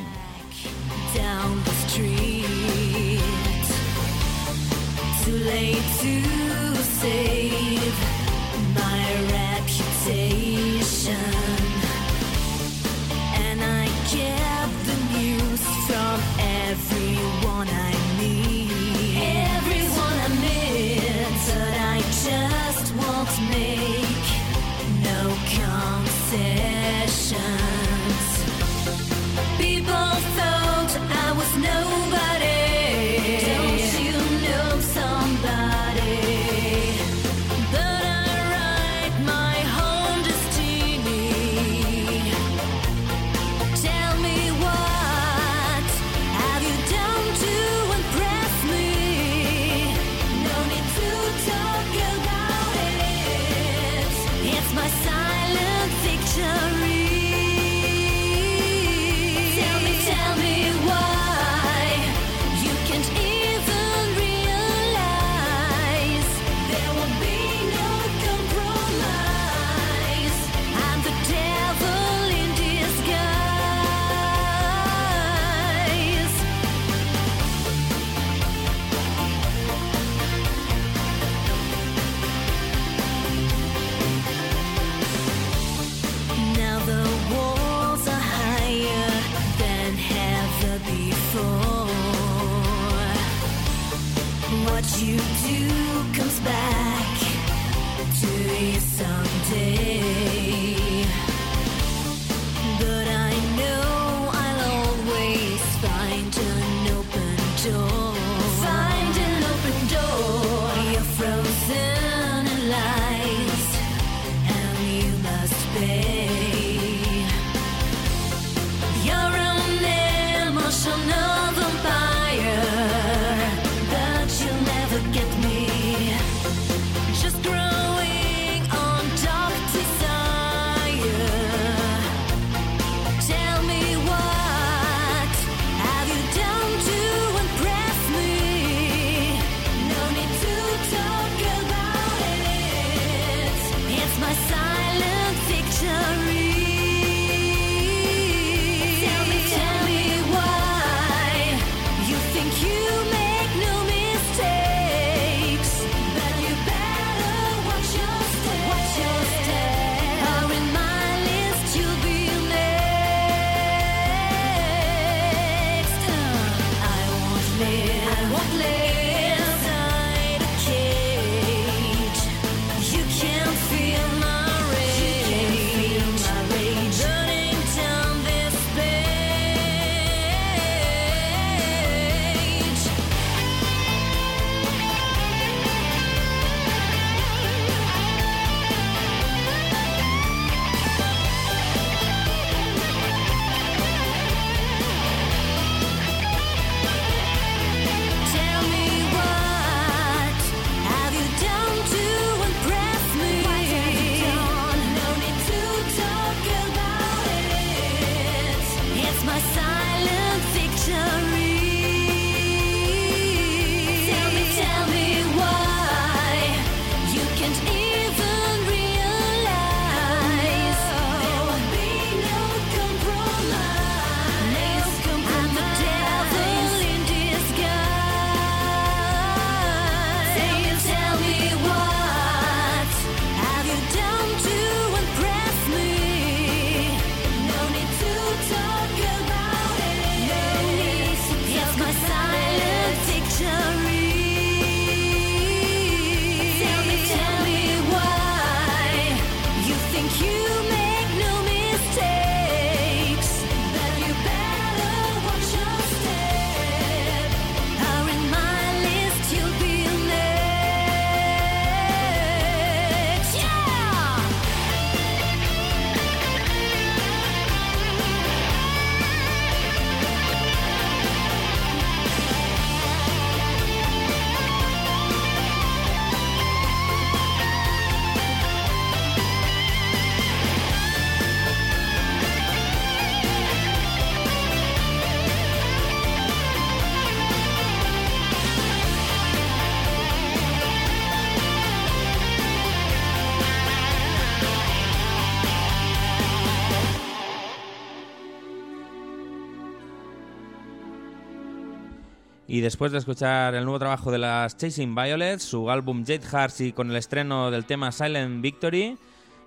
Y 302.56 302.62
después 302.62 302.90
de 302.90 302.96
escuchar 302.96 303.54
el 303.54 303.64
nuevo 303.64 303.78
trabajo 303.78 304.10
de 304.10 304.16
las 304.16 304.56
Chasing 304.56 304.94
Violets, 304.94 305.42
su 305.42 305.70
álbum 305.70 306.06
Jade 306.06 306.26
Hearts 306.26 306.62
y 306.62 306.72
con 306.72 306.90
el 306.90 306.96
estreno 306.96 307.50
del 307.50 307.66
tema 307.66 307.92
Silent 307.92 308.40
Victory, 308.40 308.96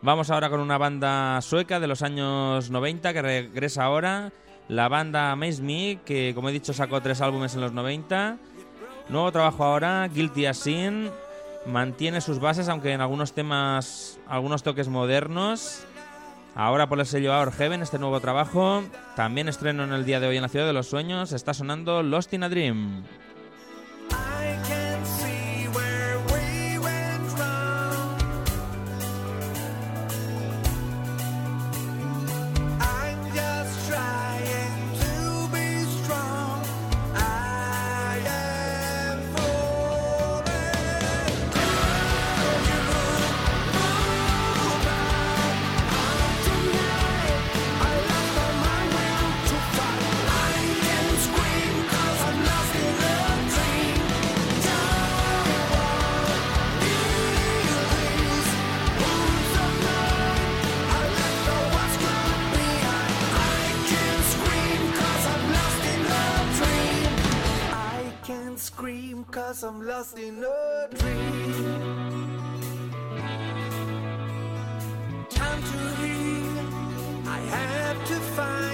vamos 0.03 0.29
ahora 0.29 0.51
con 0.51 0.59
una 0.59 0.77
banda 0.77 1.41
sueca 1.41 1.79
de 1.79 1.87
los 1.87 2.03
años 2.03 2.69
90 2.69 3.11
que 3.11 3.21
regresa 3.23 3.85
ahora, 3.85 4.31
la 4.67 4.89
banda 4.89 5.31
Amaze 5.31 5.63
Me, 5.63 5.97
que 6.05 6.33
como 6.35 6.49
he 6.49 6.51
dicho 6.51 6.71
sacó 6.71 7.01
tres 7.01 7.19
álbumes 7.21 7.55
en 7.55 7.61
los 7.61 7.73
90. 7.73 8.37
Nuevo 9.09 9.31
trabajo 9.31 9.63
ahora, 9.63 10.07
Guilty 10.07 10.45
as 10.45 10.59
Sin, 10.59 11.09
mantiene 11.65 12.21
sus 12.21 12.39
bases 12.39 12.69
aunque 12.69 12.91
en 12.91 13.01
algunos 13.01 13.33
temas, 13.33 14.19
algunos 14.27 14.61
toques 14.61 14.87
modernos. 14.87 15.83
Ahora 16.61 16.89
por 16.89 16.99
el 16.99 17.05
sello 17.05 17.39
Our 17.39 17.53
Heaven, 17.53 17.81
este 17.81 17.99
nuevo 17.99 18.19
trabajo, 18.19 18.83
también 19.15 19.47
estreno 19.47 19.85
en 19.85 19.93
el 19.93 20.03
día 20.03 20.19
de 20.19 20.27
hoy 20.27 20.35
en 20.35 20.41
la 20.41 20.49
Ciudad 20.49 20.67
de 20.67 20.73
los 20.73 20.87
Sueños, 20.87 21.31
está 21.31 21.53
sonando 21.53 22.03
Lost 22.03 22.33
in 22.33 22.43
a 22.43 22.49
Dream. 22.49 23.05
'Cause 69.59 69.69
I'm 69.69 69.85
lost 69.85 70.17
in 70.17 70.41
a 70.41 70.87
dream. 70.95 72.29
Time 75.29 75.61
to 75.71 75.79
heal. 75.99 77.27
I 77.27 77.39
have 77.55 78.07
to 78.07 78.15
find 78.35 78.68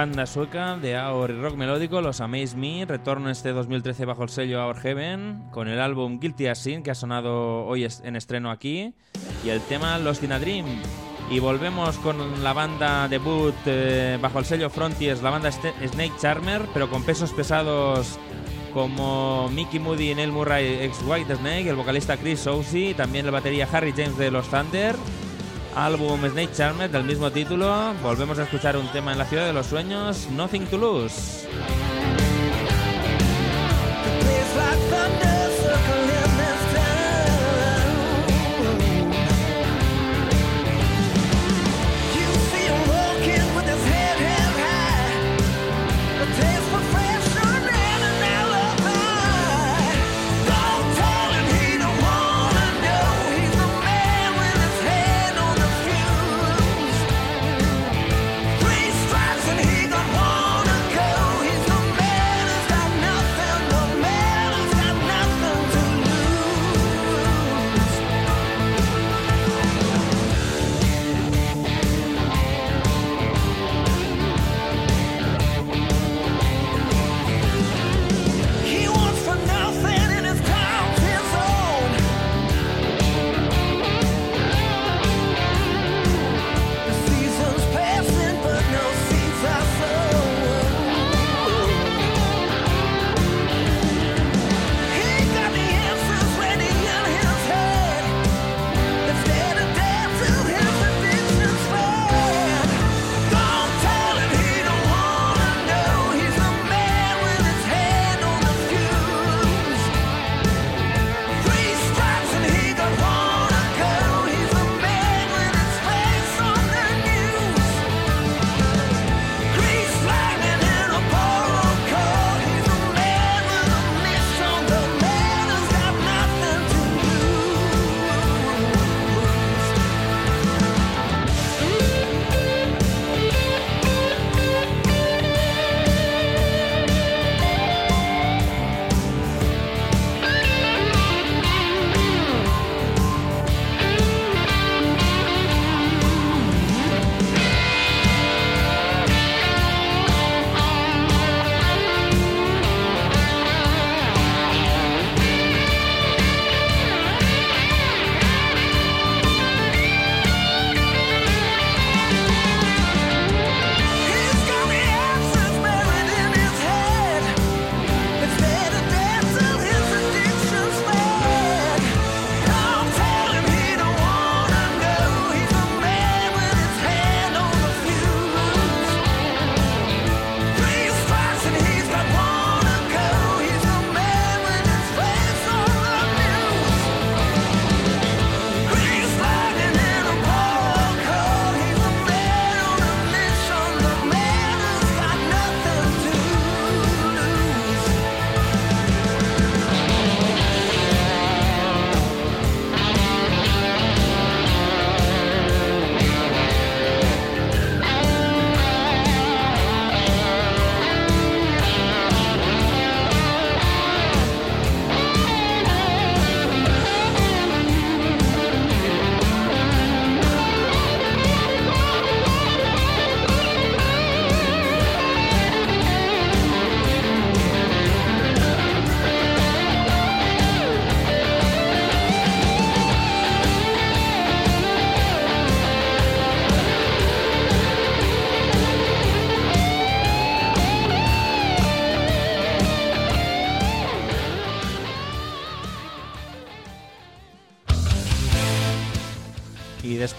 Banda 0.00 0.24
sueca 0.24 0.78
de 0.78 0.92
y 0.92 1.32
rock 1.42 1.56
melódico, 1.56 2.00
los 2.00 2.22
Amaze 2.22 2.56
Me, 2.56 2.86
retorno 2.86 3.28
este 3.28 3.52
2013 3.52 4.06
bajo 4.06 4.22
el 4.22 4.30
sello 4.30 4.66
Our 4.66 4.78
Heaven, 4.78 5.42
con 5.50 5.68
el 5.68 5.78
álbum 5.78 6.18
Guilty 6.18 6.46
as 6.46 6.58
Sin, 6.58 6.82
que 6.82 6.90
ha 6.90 6.94
sonado 6.94 7.66
hoy 7.66 7.86
en 8.02 8.16
estreno 8.16 8.50
aquí, 8.50 8.94
y 9.44 9.50
el 9.50 9.60
tema 9.60 9.98
Lost 9.98 10.24
in 10.24 10.32
a 10.32 10.38
Dream. 10.38 10.64
Y 11.30 11.38
volvemos 11.38 11.98
con 11.98 12.42
la 12.42 12.54
banda 12.54 13.08
debut 13.08 13.54
eh, 13.66 14.18
bajo 14.22 14.38
el 14.38 14.46
sello 14.46 14.70
Frontiers, 14.70 15.20
la 15.20 15.28
banda 15.28 15.52
Snake 15.52 16.14
Charmer, 16.18 16.62
pero 16.72 16.88
con 16.88 17.02
pesos 17.02 17.34
pesados 17.34 18.18
como 18.72 19.50
Mickey 19.50 19.80
Moody 19.80 20.14
Neil 20.14 20.32
Murray, 20.32 20.78
ex 20.80 20.96
White 21.06 21.36
Snake, 21.36 21.68
el 21.68 21.76
vocalista 21.76 22.16
Chris 22.16 22.40
Soucy, 22.40 22.94
también 22.94 23.26
el 23.26 23.32
batería 23.32 23.68
Harry 23.70 23.92
James 23.92 24.16
de 24.16 24.30
los 24.30 24.48
Thunder, 24.48 24.96
álbum 25.74 26.20
Snake 26.20 26.52
Charmer 26.52 26.90
del 26.90 27.04
mismo 27.04 27.30
título. 27.30 27.94
Volvemos 28.02 28.38
a 28.38 28.44
escuchar 28.44 28.76
un 28.76 28.86
tema 28.88 29.12
en 29.12 29.18
la 29.18 29.24
ciudad 29.24 29.46
de 29.46 29.52
los 29.52 29.66
sueños, 29.66 30.28
Nothing 30.30 30.66
to 30.66 30.78
Lose. 30.78 31.46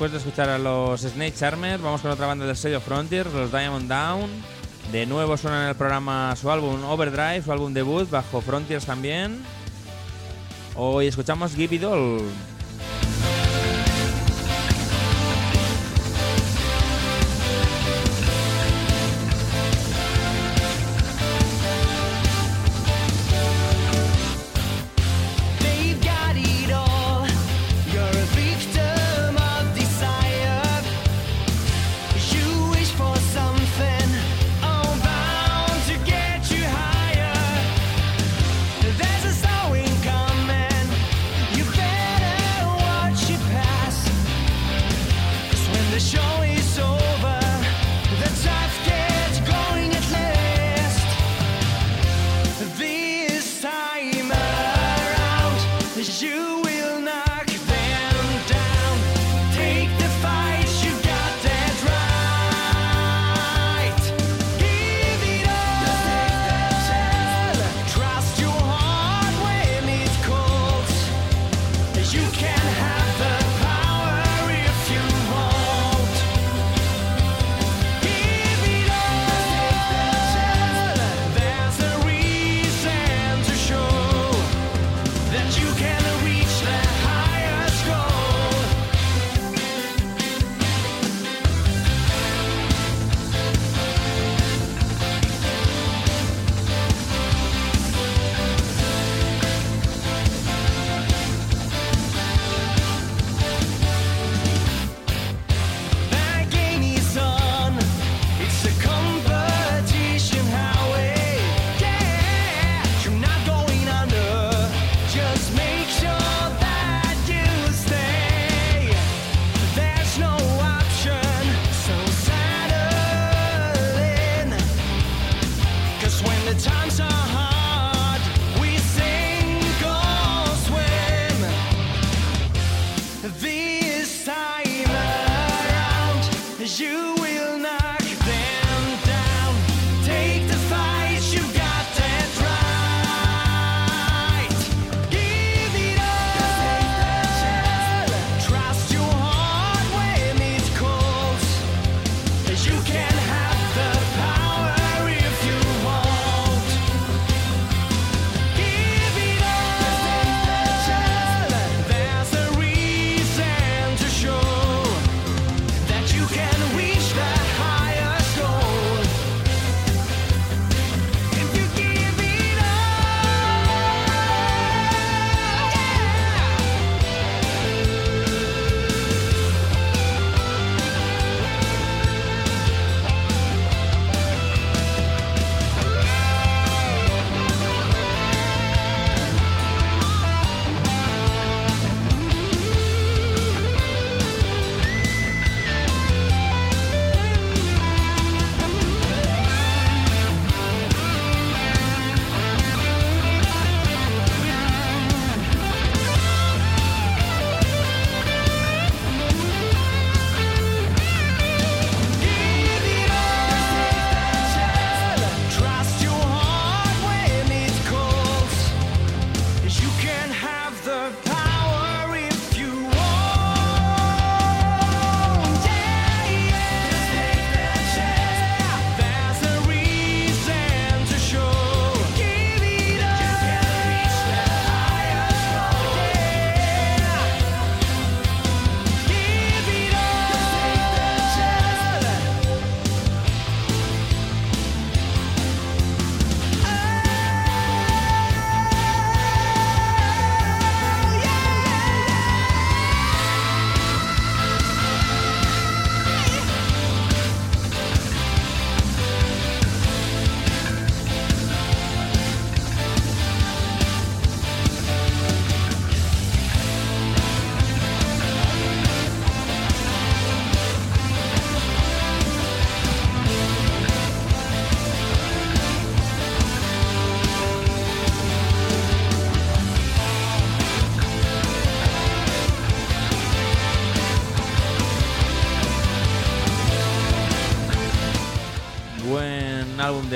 después 0.01 0.23
de 0.23 0.29
escuchar 0.29 0.49
a 0.49 0.57
los 0.57 1.01
Snake 1.01 1.35
Charmer, 1.35 1.79
vamos 1.79 2.01
con 2.01 2.09
otra 2.09 2.25
banda 2.25 2.43
del 2.47 2.55
sello 2.55 2.81
Frontier, 2.81 3.27
los 3.27 3.51
Diamond 3.51 3.87
Down. 3.87 4.31
De 4.91 5.05
nuevo 5.05 5.37
suena 5.37 5.61
en 5.61 5.69
el 5.69 5.75
programa 5.75 6.35
su 6.35 6.49
álbum 6.49 6.83
Overdrive, 6.85 7.43
su 7.43 7.51
álbum 7.51 7.71
debut, 7.71 8.09
bajo 8.09 8.41
Frontiers 8.41 8.83
también. 8.83 9.43
Hoy 10.75 11.05
escuchamos 11.05 11.53
Give 11.53 11.75
It 11.75 11.83
All. 11.83 12.19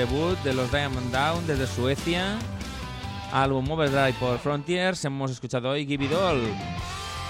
de 0.06 0.54
los 0.54 0.70
Diamond 0.70 1.10
Down 1.10 1.46
desde 1.48 1.66
Suecia. 1.66 2.38
Álbum 3.32 3.68
Overdrive 3.68 4.14
por 4.20 4.38
Frontiers. 4.38 5.04
Hemos 5.04 5.32
escuchado 5.32 5.70
hoy 5.70 5.84
Give 5.84 6.04
It 6.04 6.12
All. 6.12 6.40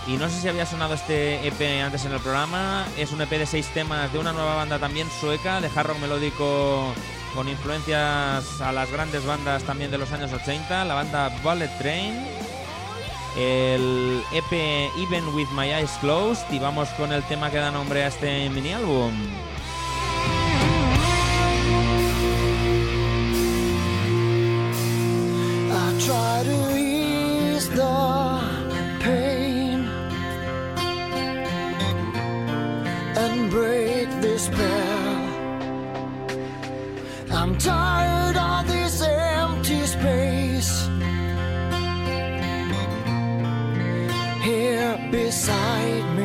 Y 0.06 0.18
no 0.18 0.28
sé 0.28 0.42
si 0.42 0.48
había 0.48 0.66
sonado 0.66 0.92
este 0.92 1.46
EP 1.46 1.82
antes 1.82 2.04
en 2.04 2.12
el 2.12 2.20
programa. 2.20 2.84
Es 2.98 3.12
un 3.12 3.22
EP 3.22 3.30
de 3.30 3.46
seis 3.46 3.66
temas 3.72 4.12
de 4.12 4.18
una 4.18 4.32
nueva 4.32 4.56
banda 4.56 4.78
también 4.78 5.08
sueca, 5.20 5.62
de 5.62 5.70
hard 5.74 5.86
rock 5.86 5.98
melódico 6.00 6.92
con 7.34 7.48
influencias 7.48 8.60
a 8.60 8.72
las 8.72 8.92
grandes 8.92 9.24
bandas 9.24 9.62
también 9.62 9.90
de 9.90 9.96
los 9.96 10.12
años 10.12 10.30
80, 10.34 10.84
la 10.84 10.94
banda 10.94 11.30
Bullet 11.42 11.70
Train. 11.78 12.26
El 13.38 14.22
EP 14.34 14.52
Even 14.98 15.26
With 15.34 15.48
My 15.54 15.70
Eyes 15.70 15.92
Closed 16.00 16.44
y 16.50 16.58
vamos 16.58 16.90
con 16.90 17.10
el 17.10 17.22
tema 17.22 17.50
que 17.50 17.56
da 17.56 17.70
nombre 17.70 18.04
a 18.04 18.08
este 18.08 18.50
mini 18.50 18.72
álbum. 18.74 19.12
Try 26.06 26.42
to 26.44 26.76
ease 26.76 27.68
the 27.70 27.96
pain 29.00 29.80
and 33.22 33.50
break 33.50 34.08
this 34.20 34.44
spell. 34.44 35.16
I'm 37.38 37.58
tired 37.58 38.36
of 38.36 38.68
this 38.68 39.02
empty 39.02 39.84
space 39.86 40.72
here 44.44 44.96
beside 45.10 46.06
me. 46.14 46.15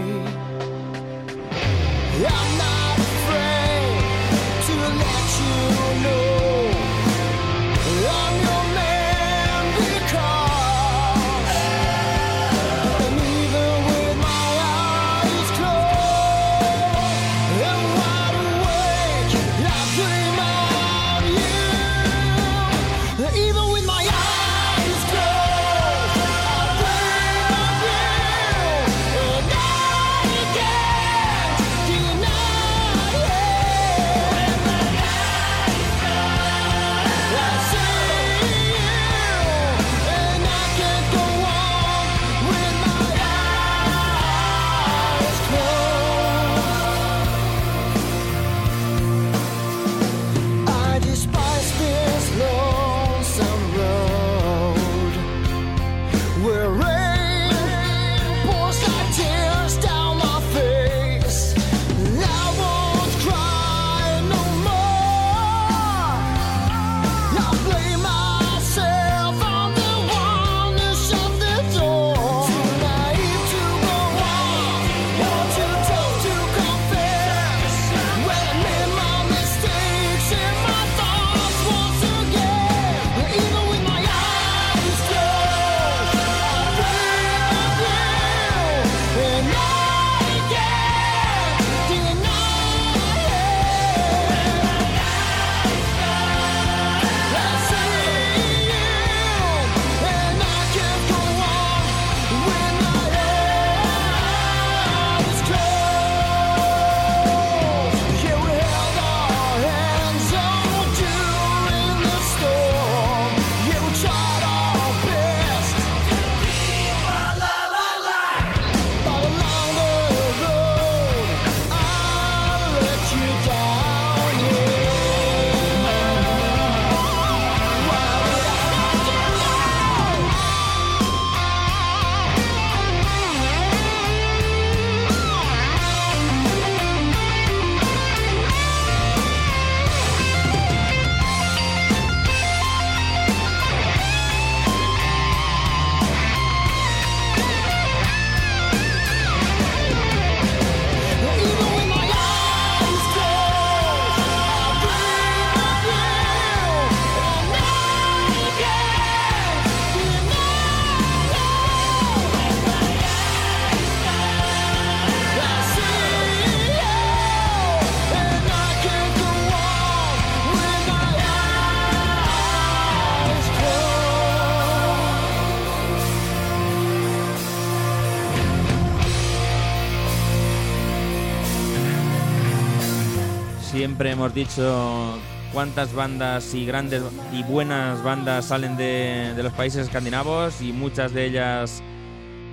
Siempre 184.01 184.13
hemos 184.13 184.33
dicho 184.33 185.19
cuántas 185.53 185.93
bandas 185.93 186.55
y 186.55 186.65
grandes 186.65 187.03
y 187.31 187.43
buenas 187.43 188.03
bandas 188.03 188.45
salen 188.45 188.75
de, 188.75 189.31
los 189.37 189.53
países 189.53 189.85
escandinavos 189.85 190.59
y 190.59 190.73
muchas 190.73 191.13
de 191.13 191.27
ellas 191.27 191.83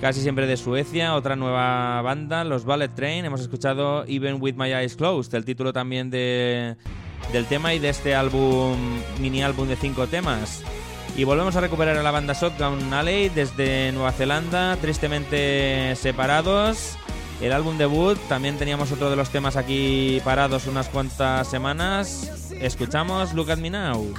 casi 0.03 0.21
siempre 0.21 0.47
de 0.47 0.59
Suecia. 0.59 1.15
Otra 1.15 1.37
nueva 1.37 2.03
banda, 2.03 2.45
los 2.45 2.67
Ballet 2.67 2.95
Train. 2.95 3.25
Hemos 3.25 3.41
escuchado 3.41 4.05
Even 4.07 4.43
With 4.43 4.57
My 4.57 4.75
Eyes 4.75 4.95
Closed, 4.95 5.35
el 5.35 5.47
título 5.47 5.73
también 5.73 6.11
de, 6.11 6.77
del 7.33 7.47
tema 7.47 7.73
y 7.73 7.79
de 7.79 7.89
este 7.89 8.15
álbum, 8.15 8.77
mini 9.19 9.43
álbum 9.43 9.69
de 9.69 9.77
cinco 9.77 10.07
temas. 10.07 10.63
Y 11.17 11.25
volvemos 11.25 11.57
a 11.57 11.63
recuperar 11.63 11.97
a 11.97 12.03
la 12.03 12.11
banda 12.11 12.35
Shotgun 12.35 12.93
Alley 12.93 13.31
desde 13.31 13.91
Nueva 13.93 14.13
Zelanda, 14.13 14.77
tristemente 14.83 15.97
separados. 15.97 16.99
El 17.41 17.53
álbum 17.53 17.79
debut, 17.79 18.19
también 18.29 18.59
teníamos 18.59 18.91
otro 18.91 19.11
de 19.11 19.17
los 19.17 19.31
temas 19.31 19.57
aquí 19.57 20.21
parados 20.25 20.67
unas 20.67 20.89
cuantas 20.89 21.49
semanas. 21.49 22.51
Escuchamos 22.61 23.33
Look 23.33 23.53
at 23.53 23.59
Me 23.59 23.71
Now. 23.71 24.13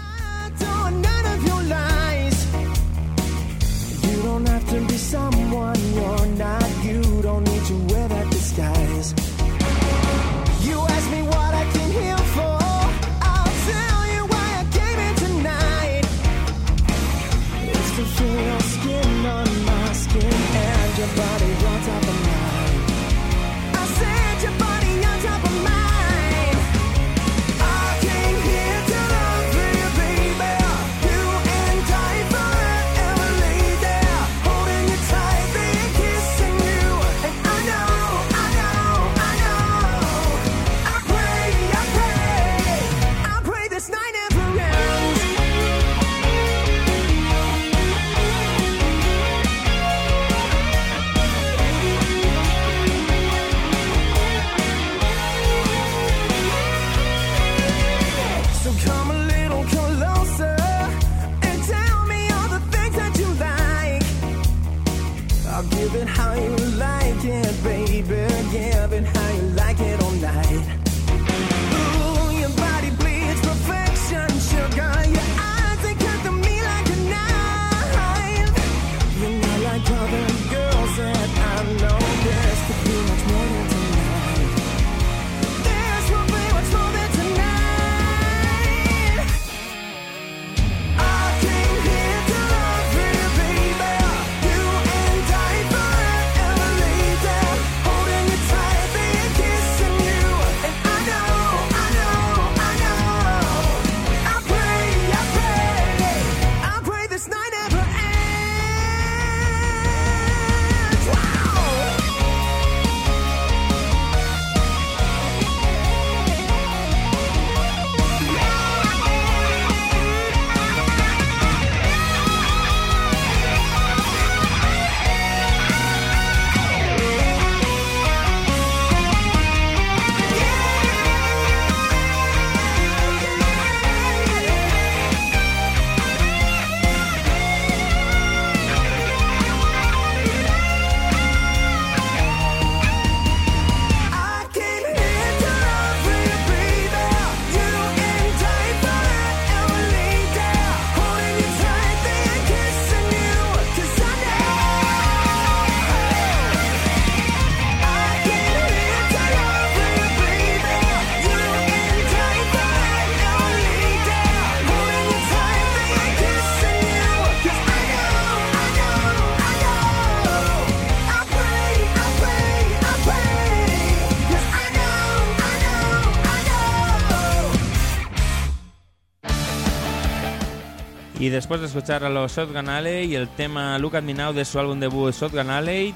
Y 181.19 181.27
después 181.27 181.59
de 181.59 181.67
escuchar 181.67 182.05
a 182.05 182.09
los 182.09 182.33
Shotgun 182.33 182.69
Alley 182.69 183.11
y 183.11 183.15
el 183.15 183.27
tema 183.27 183.77
Look 183.77 183.97
at 183.97 184.03
Me 184.03 184.13
Now 184.13 184.31
de 184.31 184.45
su 184.45 184.57
álbum 184.57 184.79
debut 184.79 185.13
Shotgun 185.13 185.49
Alley, 185.49 185.93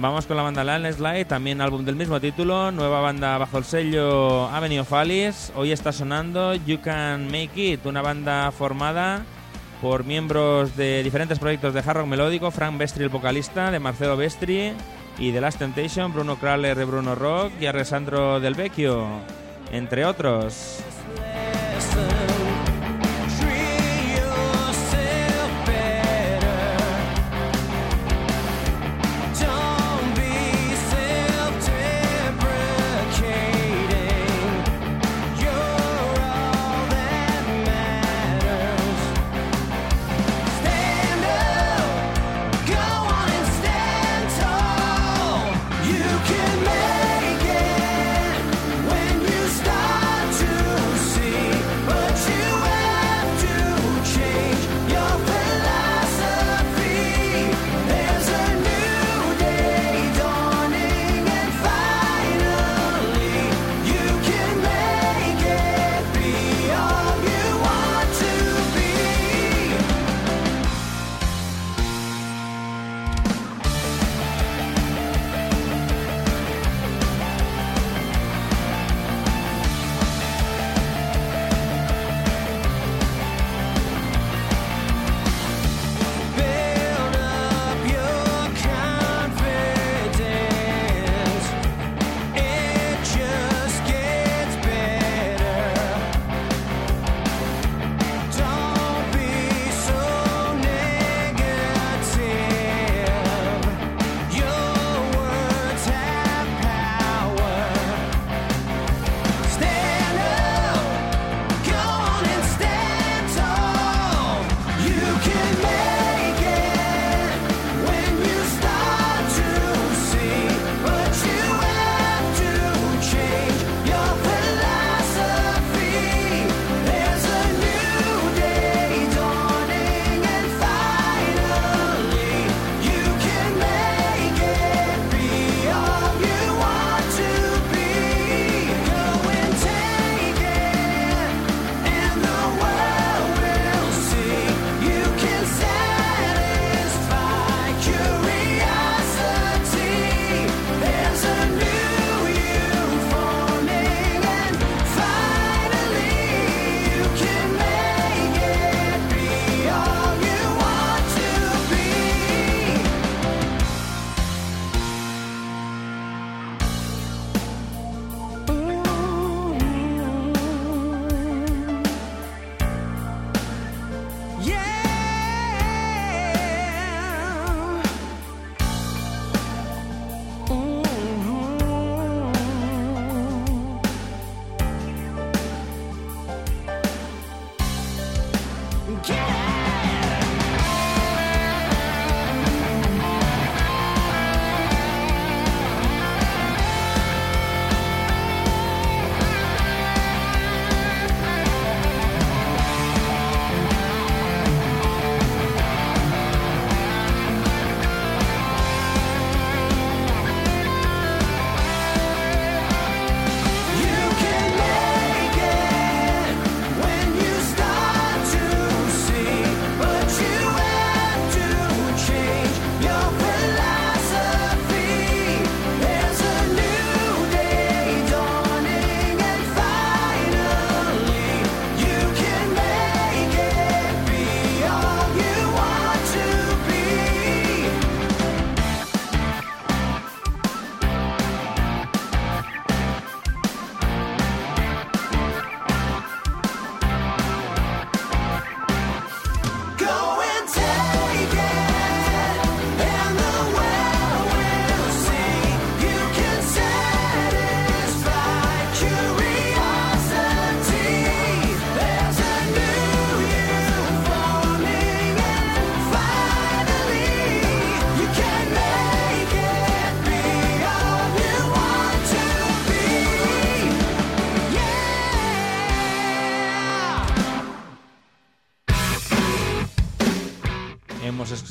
vamos 0.00 0.26
con 0.26 0.36
la 0.36 0.42
banda 0.42 0.64
Landslide, 0.64 1.26
también 1.26 1.60
álbum 1.60 1.84
del 1.84 1.94
mismo 1.94 2.20
título, 2.20 2.72
nueva 2.72 3.00
banda 3.00 3.38
bajo 3.38 3.58
el 3.58 3.64
sello 3.64 4.48
Avenue 4.48 4.80
of 4.80 4.92
Alice. 4.92 5.52
Hoy 5.54 5.70
está 5.70 5.92
sonando 5.92 6.56
You 6.56 6.80
Can 6.80 7.26
Make 7.26 7.50
It, 7.54 7.86
una 7.86 8.02
banda 8.02 8.50
formada 8.50 9.24
por 9.80 10.02
miembros 10.02 10.76
de 10.76 11.04
diferentes 11.04 11.38
proyectos 11.38 11.72
de 11.72 11.78
hard 11.78 11.98
rock 11.98 12.06
melódico, 12.08 12.50
Frank 12.50 12.78
Bestri 12.78 13.04
el 13.04 13.10
vocalista, 13.10 13.70
de 13.70 13.78
Marcelo 13.78 14.16
Bestri 14.16 14.72
y 15.20 15.30
de 15.30 15.40
Last 15.40 15.60
Temptation, 15.60 16.12
Bruno 16.12 16.34
Kraler 16.36 16.76
de 16.76 16.84
Bruno 16.84 17.14
Rock 17.14 17.52
y 17.60 17.66
Alessandro 17.66 18.40
Del 18.40 18.54
Vecchio, 18.54 19.06
entre 19.70 20.04
otros. 20.04 20.82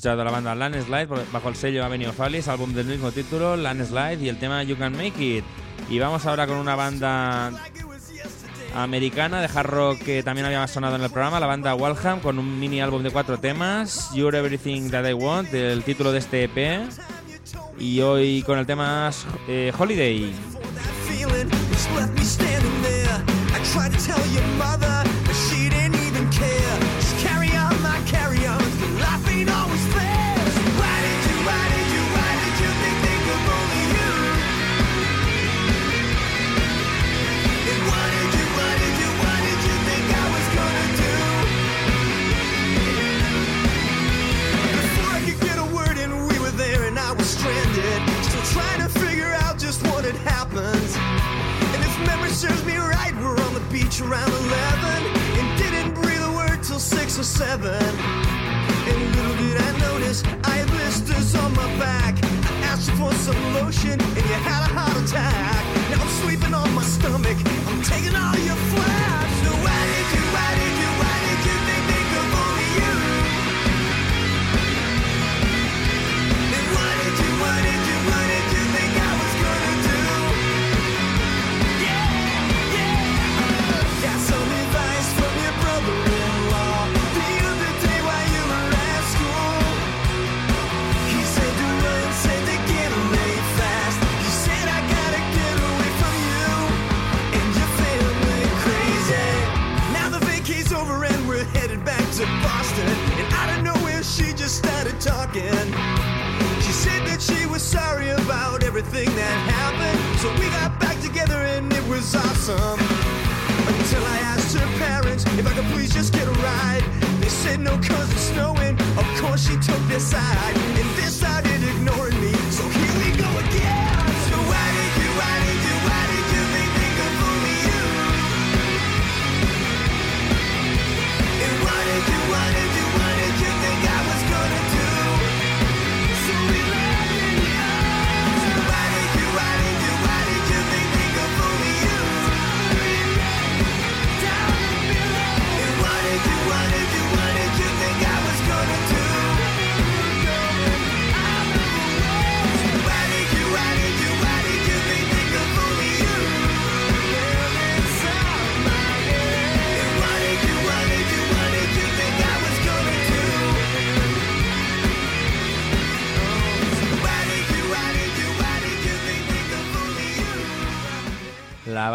escuchado 0.08 0.22
a 0.22 0.26
la 0.26 0.32
banda 0.32 0.56
Landslide 0.56 1.26
bajo 1.34 1.50
el 1.50 1.56
sello 1.58 1.84
Avenue 1.84 2.08
of 2.08 2.22
Alice, 2.22 2.50
álbum 2.50 2.72
del 2.74 2.86
mismo 2.86 3.12
título, 3.12 3.58
Landslide 3.58 4.24
y 4.24 4.30
el 4.30 4.40
tema 4.40 4.64
You 4.64 4.78
Can 4.78 4.94
Make 4.94 5.22
It. 5.22 5.44
Y 5.90 6.00
vamos 6.00 6.26
ahora 6.26 6.48
con 6.48 6.56
una 6.60 6.76
banda 6.76 7.52
americana 8.74 9.42
de 9.42 9.50
hard 9.54 9.68
rock 9.68 10.00
que 10.00 10.24
también 10.24 10.46
había 10.46 10.66
sonado 10.70 10.96
en 10.96 11.02
el 11.02 11.10
programa, 11.10 11.42
la 11.42 11.46
banda 11.46 11.76
Walham, 11.76 12.22
con 12.22 12.40
un 12.40 12.58
mini 12.58 12.80
álbum 12.80 13.04
de 13.04 13.12
cuatro 13.12 13.38
temas, 13.38 14.10
You're 14.14 14.38
Everything 14.38 14.90
That 14.92 15.06
I 15.10 15.12
Want, 15.12 15.54
el 15.54 15.84
título 15.84 16.14
de 16.14 16.20
este 16.20 16.46
EP, 16.46 16.88
y 17.78 18.00
hoy 18.00 18.44
con 18.44 18.60
el 18.60 18.66
tema 18.66 19.12
eh, 19.50 19.74
Holiday. 19.78 20.32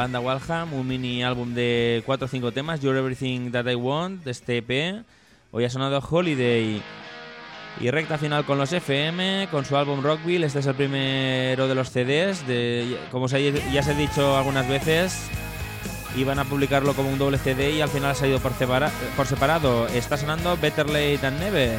banda 0.03 0.19
Walham, 0.19 0.75
un 0.75 0.89
mini 0.89 1.23
álbum 1.23 1.55
de 1.55 2.03
4 2.05 2.25
o 2.25 2.29
5 2.29 2.51
temas, 2.51 2.81
You're 2.81 2.99
Everything 2.99 3.53
That 3.53 3.71
I 3.71 3.77
Want, 3.77 4.27
este 4.27 4.59
EP. 4.59 5.05
Hoy 5.53 5.65
ha 5.65 5.71
sonado 5.71 6.01
Holiday. 6.01 6.83
Y 7.81 7.91
recta 7.91 8.19
final 8.19 8.45
con 8.45 8.59
los 8.59 8.73
FM, 8.73 9.47
con 9.53 9.65
su 9.65 9.77
álbum 9.77 10.03
Rockville. 10.03 10.45
Este 10.45 10.59
es 10.59 10.67
el 10.67 10.75
primero 10.75 11.69
de 11.69 11.77
los 11.77 11.91
CDs. 11.91 12.43
Como 13.13 13.29
ya 13.29 13.83
se 13.85 13.93
ha 13.93 13.95
dicho 13.95 14.37
algunas 14.37 14.69
veces, 14.69 15.31
iban 16.17 16.41
a 16.41 16.45
publicarlo 16.47 16.95
como 16.95 17.09
un 17.09 17.19
doble 17.19 17.39
CD 17.39 17.71
y 17.71 17.81
al 17.81 17.89
final 17.89 18.11
ha 18.11 18.15
salido 18.17 18.41
por, 18.41 18.53
por 19.17 19.27
separado. 19.29 19.87
Está 19.87 20.17
sonando 20.17 20.57
Better 20.57 20.87
Late 20.87 21.19
Than 21.19 21.39
Never. 21.39 21.79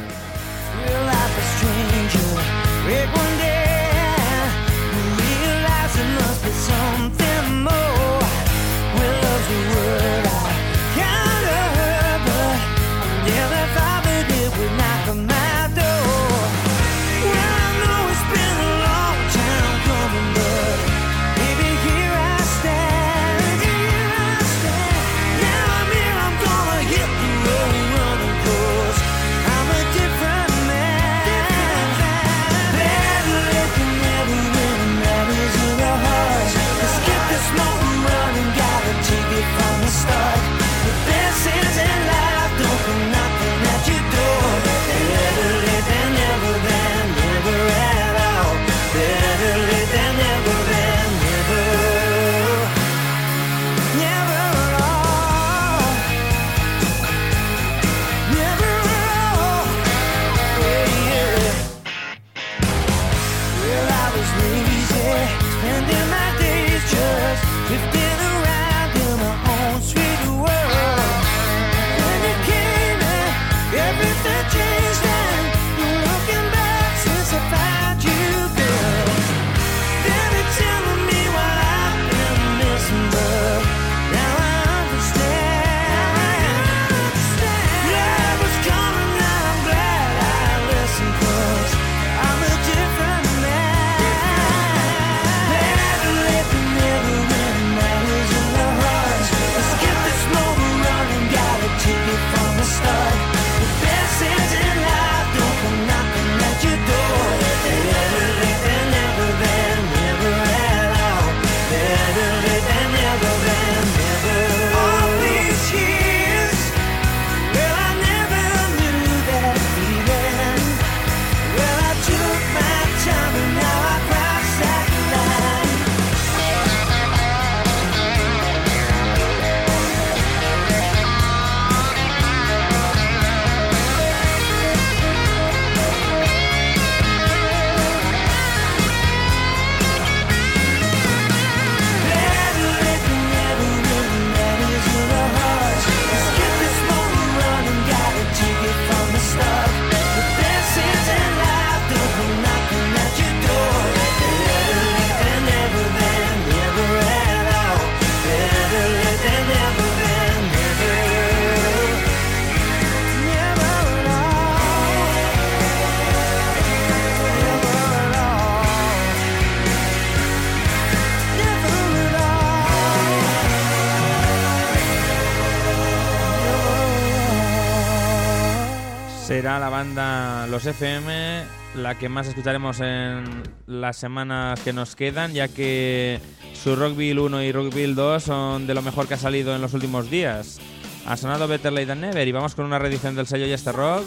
Será 179.34 179.58
la 179.58 179.70
banda 179.70 180.46
Los 180.46 180.68
FM 180.68 181.42
la 181.74 181.98
que 181.98 182.08
más 182.08 182.28
escucharemos 182.28 182.80
en 182.82 183.24
las 183.66 183.98
semanas 183.98 184.60
que 184.60 184.74
nos 184.74 184.96
quedan, 184.96 185.34
ya 185.34 185.48
que 185.48 186.20
su 186.54 186.76
Rockville 186.76 187.20
1 187.20 187.42
y 187.42 187.52
Rockville 187.52 187.96
2 187.96 188.22
son 188.22 188.68
de 188.68 188.76
lo 188.76 188.84
mejor 188.84 189.08
que 189.08 189.16
ha 189.16 189.18
salido 189.18 189.56
en 189.56 189.62
los 189.64 189.74
últimos 189.74 190.12
días. 190.12 190.60
Ha 191.08 191.18
sonado 191.18 191.48
Better 191.48 191.74
Late 191.74 191.88
Than 191.88 192.02
Never 192.02 192.28
y 192.28 192.32
vamos 192.32 192.54
con 192.54 192.66
una 192.66 192.78
reedición 192.78 193.16
del 193.16 193.26
sello 193.26 193.48
Yester 193.48 193.74
Rock, 193.74 194.04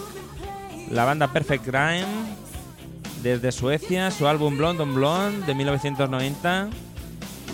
la 0.93 1.05
banda 1.05 1.33
Perfect 1.33 1.65
Crime, 1.65 2.07
desde 3.25 3.51
Suecia, 3.51 4.13
su 4.13 4.29
álbum 4.29 4.57
Blonde 4.57 4.85
on 4.85 4.95
Blonde 4.95 5.45
de 5.45 5.55
1990. 5.57 6.69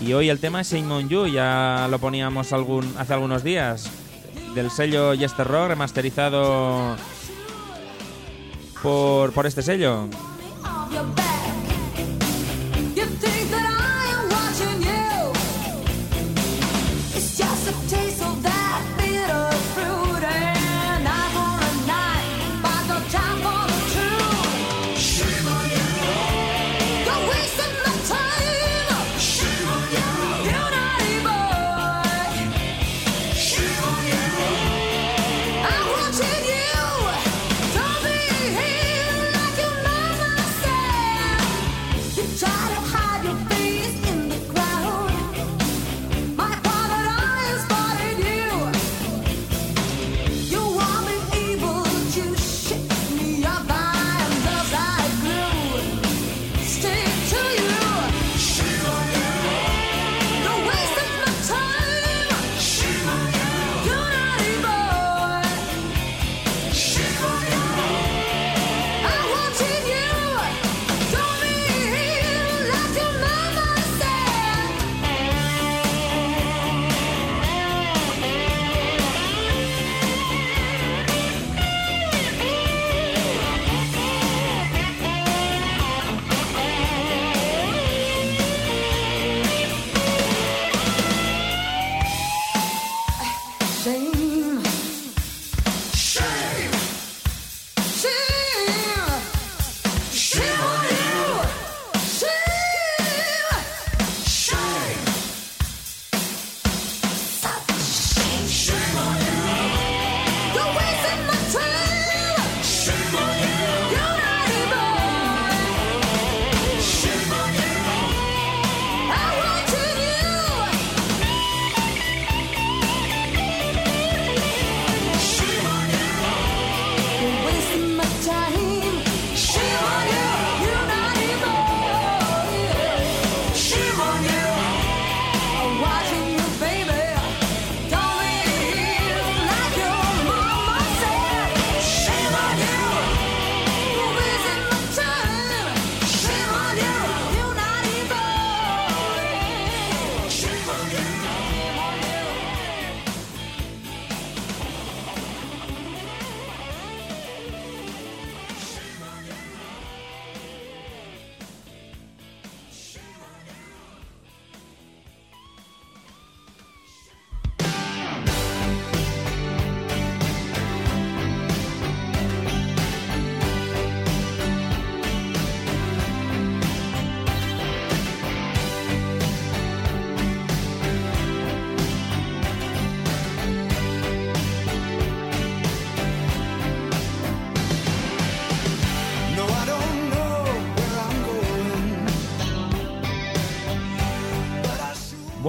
Y 0.06 0.12
hoy 0.12 0.28
el 0.28 0.40
tema 0.40 0.60
es 0.60 0.66
Simon 0.66 1.08
Yu, 1.08 1.26
ya 1.26 1.88
lo 1.90 1.98
poníamos 1.98 2.52
algún, 2.52 2.94
hace 2.98 3.14
algunos 3.14 3.42
días, 3.42 3.90
del 4.54 4.70
sello 4.70 5.14
Yester 5.14 5.46
Rock, 5.46 5.68
remasterizado 5.68 6.98
por, 8.82 9.32
por 9.32 9.46
este 9.46 9.62
sello. 9.62 10.08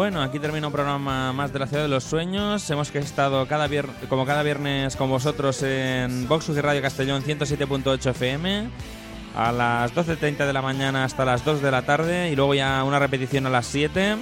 Bueno, 0.04 0.22
aquí 0.22 0.38
termina 0.38 0.68
un 0.68 0.74
programa 0.74 1.32
más 1.32 1.54
de 1.54 1.60
la 1.60 1.66
Ciudad 1.66 1.84
de 1.84 1.88
los 1.88 2.04
Sueños. 2.04 2.70
Hemos 2.70 2.94
estado 2.94 3.48
cada 3.48 3.70
vier- 3.70 3.88
como 4.10 4.26
cada 4.26 4.44
viernes 4.44 4.98
con 4.98 5.10
vosotros 5.10 5.64
en 5.64 6.28
Vox 6.28 6.50
y 6.50 6.60
Radio 6.60 6.82
Castellón 6.82 7.24
107.8 7.24 8.10
FM 8.10 8.68
a 9.34 9.54
las 9.54 9.96
12.30 9.96 10.46
de 10.46 10.52
la 10.52 10.62
mañana 10.62 11.06
hasta 11.06 11.24
las 11.24 11.46
2 11.46 11.62
de 11.62 11.72
la 11.72 11.84
tarde 11.84 12.30
y 12.30 12.36
luego 12.36 12.54
ya 12.54 12.84
una 12.84 13.00
repetición 13.00 13.46
a 13.46 13.50
las 13.50 13.66
7. 13.68 14.18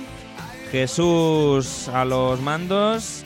Jesús 0.72 1.88
a 1.88 2.06
los 2.06 2.40
mandos 2.42 3.24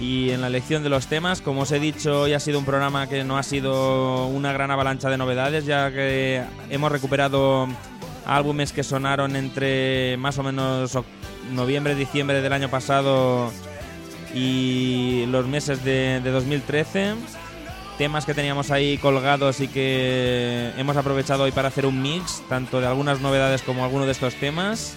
y 0.00 0.30
en 0.30 0.42
la 0.42 0.46
elección 0.46 0.84
de 0.84 0.90
los 0.90 1.08
temas. 1.08 1.40
Como 1.40 1.62
os 1.62 1.72
he 1.72 1.80
dicho, 1.80 2.20
hoy 2.20 2.34
ha 2.34 2.40
sido 2.40 2.60
un 2.60 2.64
programa 2.66 3.08
que 3.08 3.24
no 3.24 3.36
ha 3.36 3.42
sido 3.42 4.28
una 4.28 4.52
gran 4.52 4.70
avalancha 4.70 5.10
de 5.10 5.18
novedades, 5.18 5.66
ya 5.66 5.90
que 5.90 6.44
hemos 6.70 6.92
recuperado 6.92 7.66
álbumes 8.26 8.72
que 8.72 8.82
sonaron 8.82 9.36
entre 9.36 10.16
más 10.18 10.38
o 10.38 10.42
menos 10.42 10.96
noviembre, 11.52 11.94
diciembre 11.94 12.42
del 12.42 12.52
año 12.52 12.68
pasado 12.68 13.50
y 14.34 15.26
los 15.26 15.46
meses 15.46 15.84
de, 15.84 16.20
de 16.20 16.30
2013. 16.30 17.14
Temas 17.98 18.24
que 18.24 18.32
teníamos 18.32 18.70
ahí 18.70 18.96
colgados 18.98 19.60
y 19.60 19.68
que 19.68 20.72
hemos 20.78 20.96
aprovechado 20.96 21.44
hoy 21.44 21.52
para 21.52 21.68
hacer 21.68 21.84
un 21.84 22.00
mix, 22.00 22.42
tanto 22.48 22.80
de 22.80 22.86
algunas 22.86 23.20
novedades 23.20 23.62
como 23.62 23.84
algunos 23.84 24.06
de 24.06 24.12
estos 24.12 24.34
temas. 24.36 24.94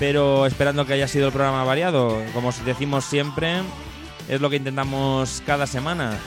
Pero 0.00 0.44
esperando 0.46 0.84
que 0.86 0.94
haya 0.94 1.06
sido 1.06 1.26
el 1.26 1.32
programa 1.32 1.62
variado. 1.62 2.20
Como 2.32 2.48
os 2.48 2.64
decimos 2.64 3.04
siempre, 3.04 3.60
es 4.28 4.40
lo 4.40 4.50
que 4.50 4.56
intentamos 4.56 5.42
cada 5.46 5.68
semana. 5.68 6.18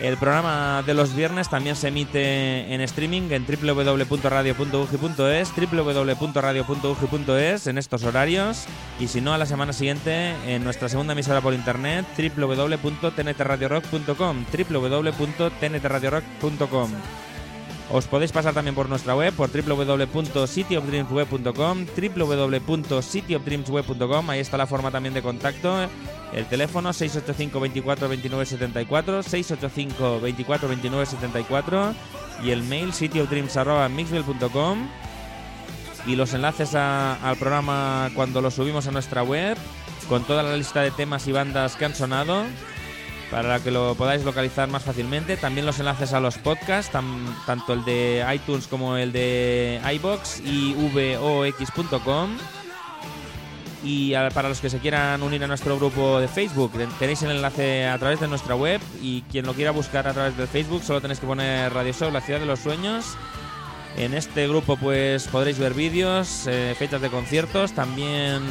El 0.00 0.16
programa 0.16 0.82
de 0.84 0.92
los 0.92 1.14
viernes 1.14 1.48
también 1.48 1.76
se 1.76 1.86
emite 1.88 2.74
en 2.74 2.80
streaming 2.80 3.30
en 3.30 3.46
www.radio.ugi.es, 3.46 5.52
www.radio.ugi.es 5.56 7.66
en 7.68 7.78
estos 7.78 8.02
horarios 8.02 8.64
y 8.98 9.06
si 9.06 9.20
no 9.20 9.32
a 9.32 9.38
la 9.38 9.46
semana 9.46 9.72
siguiente 9.72 10.34
en 10.46 10.64
nuestra 10.64 10.88
segunda 10.88 11.12
emisora 11.12 11.40
por 11.40 11.54
internet 11.54 12.04
www.tntradiorock.com, 12.36 14.44
www.tntradiorock.com. 14.52 16.90
Os 17.92 18.06
podéis 18.06 18.32
pasar 18.32 18.54
también 18.54 18.74
por 18.74 18.88
nuestra 18.88 19.14
web, 19.14 19.34
por 19.34 19.50
www.cityofdreamsweb.com, 19.50 21.84
www.cityofdreamsweb.com, 22.16 24.30
ahí 24.30 24.40
está 24.40 24.56
la 24.56 24.66
forma 24.66 24.90
también 24.90 25.12
de 25.14 25.20
contacto, 25.22 25.86
el 26.32 26.46
teléfono 26.46 26.92
685 26.94 27.60
24 27.60 28.08
29 28.08 28.46
74, 28.46 29.22
685 29.22 30.20
24 30.20 30.68
29 30.68 31.06
74 31.06 31.94
y 32.42 32.50
el 32.50 32.62
mail 32.62 32.92
cityofdreams.mixville.com 32.92 34.88
y 36.06 36.16
los 36.16 36.32
enlaces 36.34 36.74
a- 36.74 37.14
al 37.16 37.36
programa 37.36 38.10
cuando 38.14 38.40
lo 38.40 38.50
subimos 38.50 38.86
a 38.86 38.90
nuestra 38.92 39.22
web 39.22 39.56
con 40.08 40.24
toda 40.24 40.42
la 40.42 40.56
lista 40.56 40.80
de 40.82 40.90
temas 40.90 41.26
y 41.28 41.32
bandas 41.32 41.76
que 41.76 41.84
han 41.84 41.94
sonado 41.94 42.44
para 43.34 43.58
que 43.58 43.72
lo 43.72 43.96
podáis 43.96 44.22
localizar 44.24 44.68
más 44.68 44.84
fácilmente. 44.84 45.36
También 45.36 45.66
los 45.66 45.80
enlaces 45.80 46.12
a 46.12 46.20
los 46.20 46.38
podcasts, 46.38 46.92
tanto 47.46 47.72
el 47.72 47.84
de 47.84 48.24
iTunes 48.32 48.68
como 48.68 48.96
el 48.96 49.10
de 49.10 49.80
iBox 49.94 50.40
y 50.44 50.72
vox.com. 50.74 52.36
Y 53.82 54.12
para 54.32 54.48
los 54.48 54.60
que 54.60 54.70
se 54.70 54.78
quieran 54.78 55.20
unir 55.24 55.42
a 55.42 55.46
nuestro 55.48 55.76
grupo 55.76 56.20
de 56.20 56.28
Facebook, 56.28 56.72
ten- 56.72 56.88
tenéis 56.98 57.22
el 57.22 57.32
enlace 57.32 57.86
a 57.86 57.98
través 57.98 58.20
de 58.20 58.28
nuestra 58.28 58.54
web 58.54 58.80
y 59.02 59.22
quien 59.22 59.44
lo 59.46 59.52
quiera 59.52 59.72
buscar 59.72 60.06
a 60.06 60.12
través 60.14 60.36
de 60.36 60.46
Facebook 60.46 60.84
solo 60.84 61.00
tenéis 61.00 61.18
que 61.18 61.26
poner 61.26 61.72
Radio 61.74 61.92
Show, 61.92 62.10
la 62.12 62.20
ciudad 62.20 62.38
de 62.40 62.46
los 62.46 62.60
sueños. 62.60 63.04
En 63.96 64.14
este 64.14 64.46
grupo 64.48 64.76
pues 64.76 65.26
podréis 65.26 65.58
ver 65.58 65.74
vídeos, 65.74 66.46
eh, 66.46 66.74
fechas 66.78 67.00
de 67.02 67.10
conciertos, 67.10 67.72
también 67.72 68.42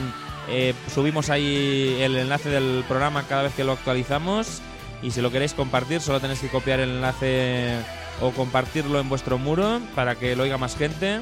eh, 0.49 0.73
subimos 0.93 1.29
ahí 1.29 1.97
el 2.01 2.15
enlace 2.17 2.49
del 2.49 2.83
programa 2.87 3.23
cada 3.23 3.43
vez 3.43 3.53
que 3.53 3.63
lo 3.63 3.71
actualizamos 3.71 4.61
y 5.03 5.11
si 5.11 5.21
lo 5.21 5.31
queréis 5.31 5.53
compartir 5.53 6.01
solo 6.01 6.19
tenéis 6.19 6.39
que 6.39 6.47
copiar 6.47 6.79
el 6.79 6.89
enlace 6.89 7.75
o 8.21 8.31
compartirlo 8.31 8.99
en 8.99 9.09
vuestro 9.09 9.37
muro 9.37 9.79
para 9.95 10.15
que 10.15 10.35
lo 10.35 10.43
oiga 10.43 10.57
más 10.57 10.75
gente 10.75 11.19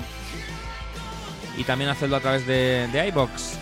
y 1.58 1.64
también 1.64 1.90
hacerlo 1.90 2.16
a 2.16 2.20
través 2.22 2.48
de, 2.48 2.88
de 2.92 3.08
iBox. 3.10 3.58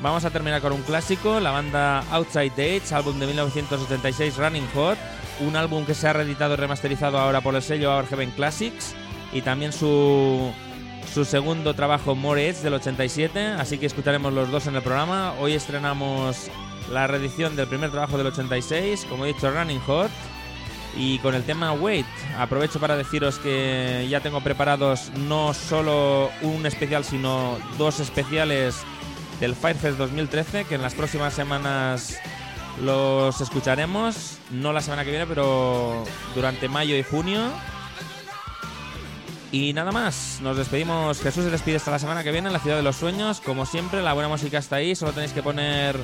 Vamos 0.00 0.24
a 0.24 0.30
terminar 0.30 0.60
con 0.60 0.72
un 0.72 0.82
clásico, 0.82 1.38
la 1.38 1.52
banda 1.52 2.04
Outside 2.10 2.50
Dates, 2.50 2.92
álbum 2.92 3.18
de 3.18 3.26
1976 3.26 4.36
Running 4.36 4.68
Hot, 4.74 4.98
un 5.40 5.56
álbum 5.56 5.84
que 5.86 5.94
se 5.94 6.08
ha 6.08 6.12
reeditado 6.12 6.54
y 6.54 6.56
remasterizado 6.56 7.18
ahora 7.18 7.40
por 7.40 7.54
el 7.54 7.62
sello 7.62 8.04
Heaven 8.06 8.32
Classics 8.32 8.94
y 9.32 9.42
también 9.42 9.72
su, 9.72 10.52
su 11.12 11.24
segundo 11.24 11.74
trabajo 11.74 12.14
More 12.14 12.48
Edge 12.48 12.62
del 12.62 12.74
87, 12.74 13.40
así 13.58 13.78
que 13.78 13.86
escucharemos 13.86 14.32
los 14.32 14.50
dos 14.50 14.66
en 14.66 14.76
el 14.76 14.82
programa. 14.82 15.34
Hoy 15.40 15.52
estrenamos 15.52 16.50
la 16.92 17.06
reedición 17.06 17.56
del 17.56 17.66
primer 17.66 17.90
trabajo 17.90 18.18
del 18.18 18.26
86, 18.26 19.06
como 19.08 19.24
he 19.24 19.28
dicho 19.28 19.50
Running 19.50 19.80
Hot, 19.80 20.10
y 20.96 21.18
con 21.20 21.34
el 21.34 21.42
tema 21.42 21.72
Wait. 21.72 22.06
Aprovecho 22.38 22.78
para 22.78 22.96
deciros 22.96 23.38
que 23.38 24.06
ya 24.10 24.20
tengo 24.20 24.40
preparados 24.42 25.10
no 25.16 25.54
solo 25.54 26.30
un 26.42 26.66
especial, 26.66 27.04
sino 27.04 27.58
dos 27.78 28.00
especiales 28.00 28.76
del 29.40 29.54
Firefest 29.54 29.96
2013, 29.96 30.64
que 30.64 30.74
en 30.74 30.82
las 30.82 30.94
próximas 30.94 31.32
semanas 31.32 32.18
los 32.80 33.40
escucharemos, 33.40 34.38
no 34.50 34.72
la 34.72 34.80
semana 34.80 35.04
que 35.04 35.10
viene, 35.10 35.26
pero 35.26 36.04
durante 36.34 36.68
mayo 36.68 36.96
y 36.96 37.02
junio. 37.02 37.50
Y 39.50 39.74
nada 39.74 39.92
más, 39.92 40.40
nos 40.42 40.56
despedimos. 40.56 41.20
Jesús 41.20 41.44
se 41.44 41.50
despide 41.50 41.76
hasta 41.76 41.90
la 41.90 41.98
semana 41.98 42.24
que 42.24 42.32
viene 42.32 42.46
en 42.48 42.54
la 42.54 42.58
ciudad 42.58 42.76
de 42.76 42.82
los 42.82 42.96
sueños. 42.96 43.40
Como 43.40 43.66
siempre, 43.66 44.02
la 44.02 44.14
buena 44.14 44.28
música 44.28 44.58
está 44.58 44.76
ahí, 44.76 44.94
solo 44.94 45.12
tenéis 45.12 45.32
que 45.32 45.42
poner 45.42 45.96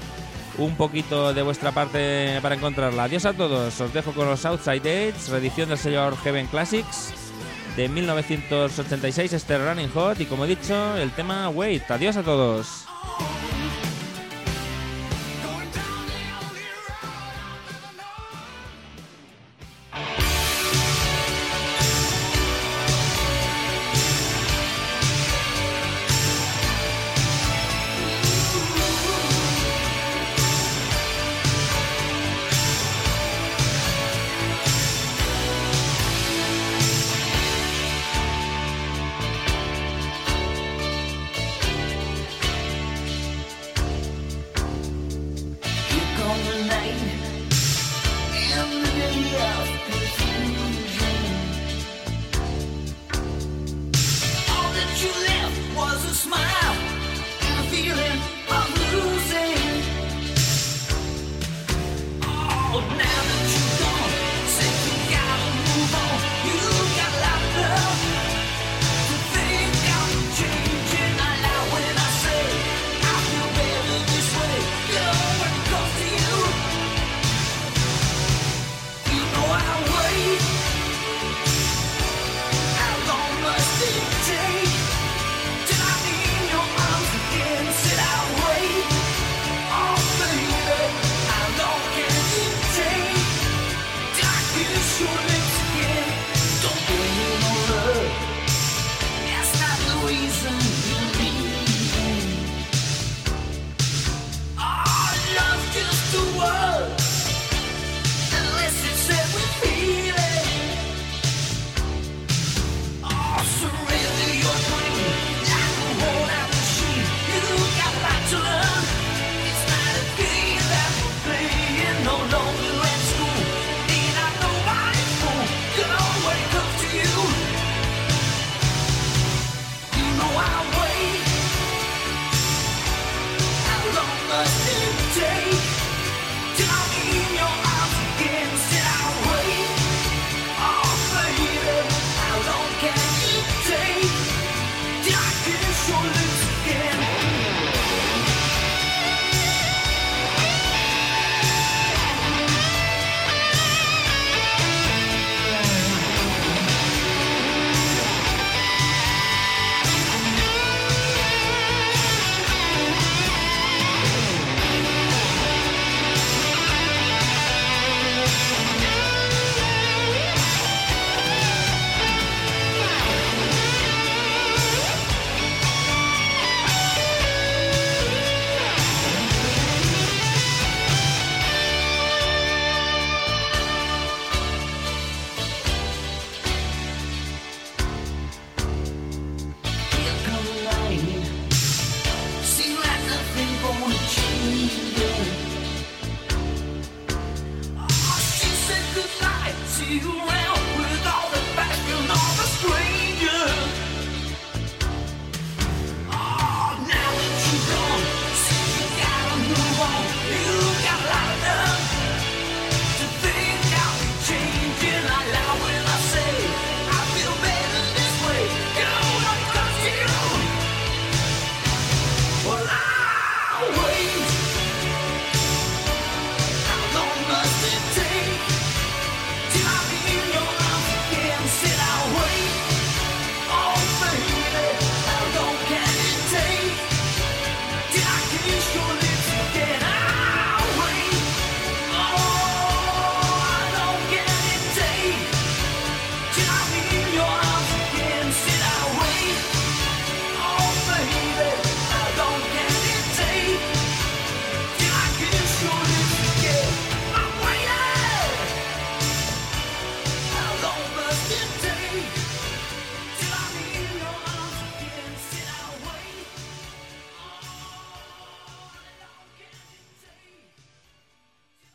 un 0.59 0.77
poquito 0.77 1.33
de 1.33 1.43
vuestra 1.43 1.73
parte 1.73 2.39
para 2.43 2.55
encontrarla. 2.55 3.05
Adiós 3.05 3.25
a 3.25 3.33
todos, 3.33 3.81
os 3.81 3.93
dejo 3.93 4.13
con 4.13 4.29
los 4.29 4.45
Outside 4.45 4.81
Dates, 4.81 5.29
reedición 5.29 5.69
del 5.69 5.79
sello 5.79 6.05
Our 6.05 6.17
Heaven 6.19 6.47
Classics 6.49 7.15
de 7.77 7.89
1986, 7.89 9.33
este 9.33 9.57
Running 9.57 9.91
Hot. 9.91 10.21
Y 10.21 10.27
como 10.27 10.45
he 10.45 10.49
dicho, 10.49 10.97
el 10.97 11.13
tema 11.13 11.49
Wait. 11.49 11.89
Adiós 11.91 12.17
a 12.17 12.23
todos. 12.25 12.87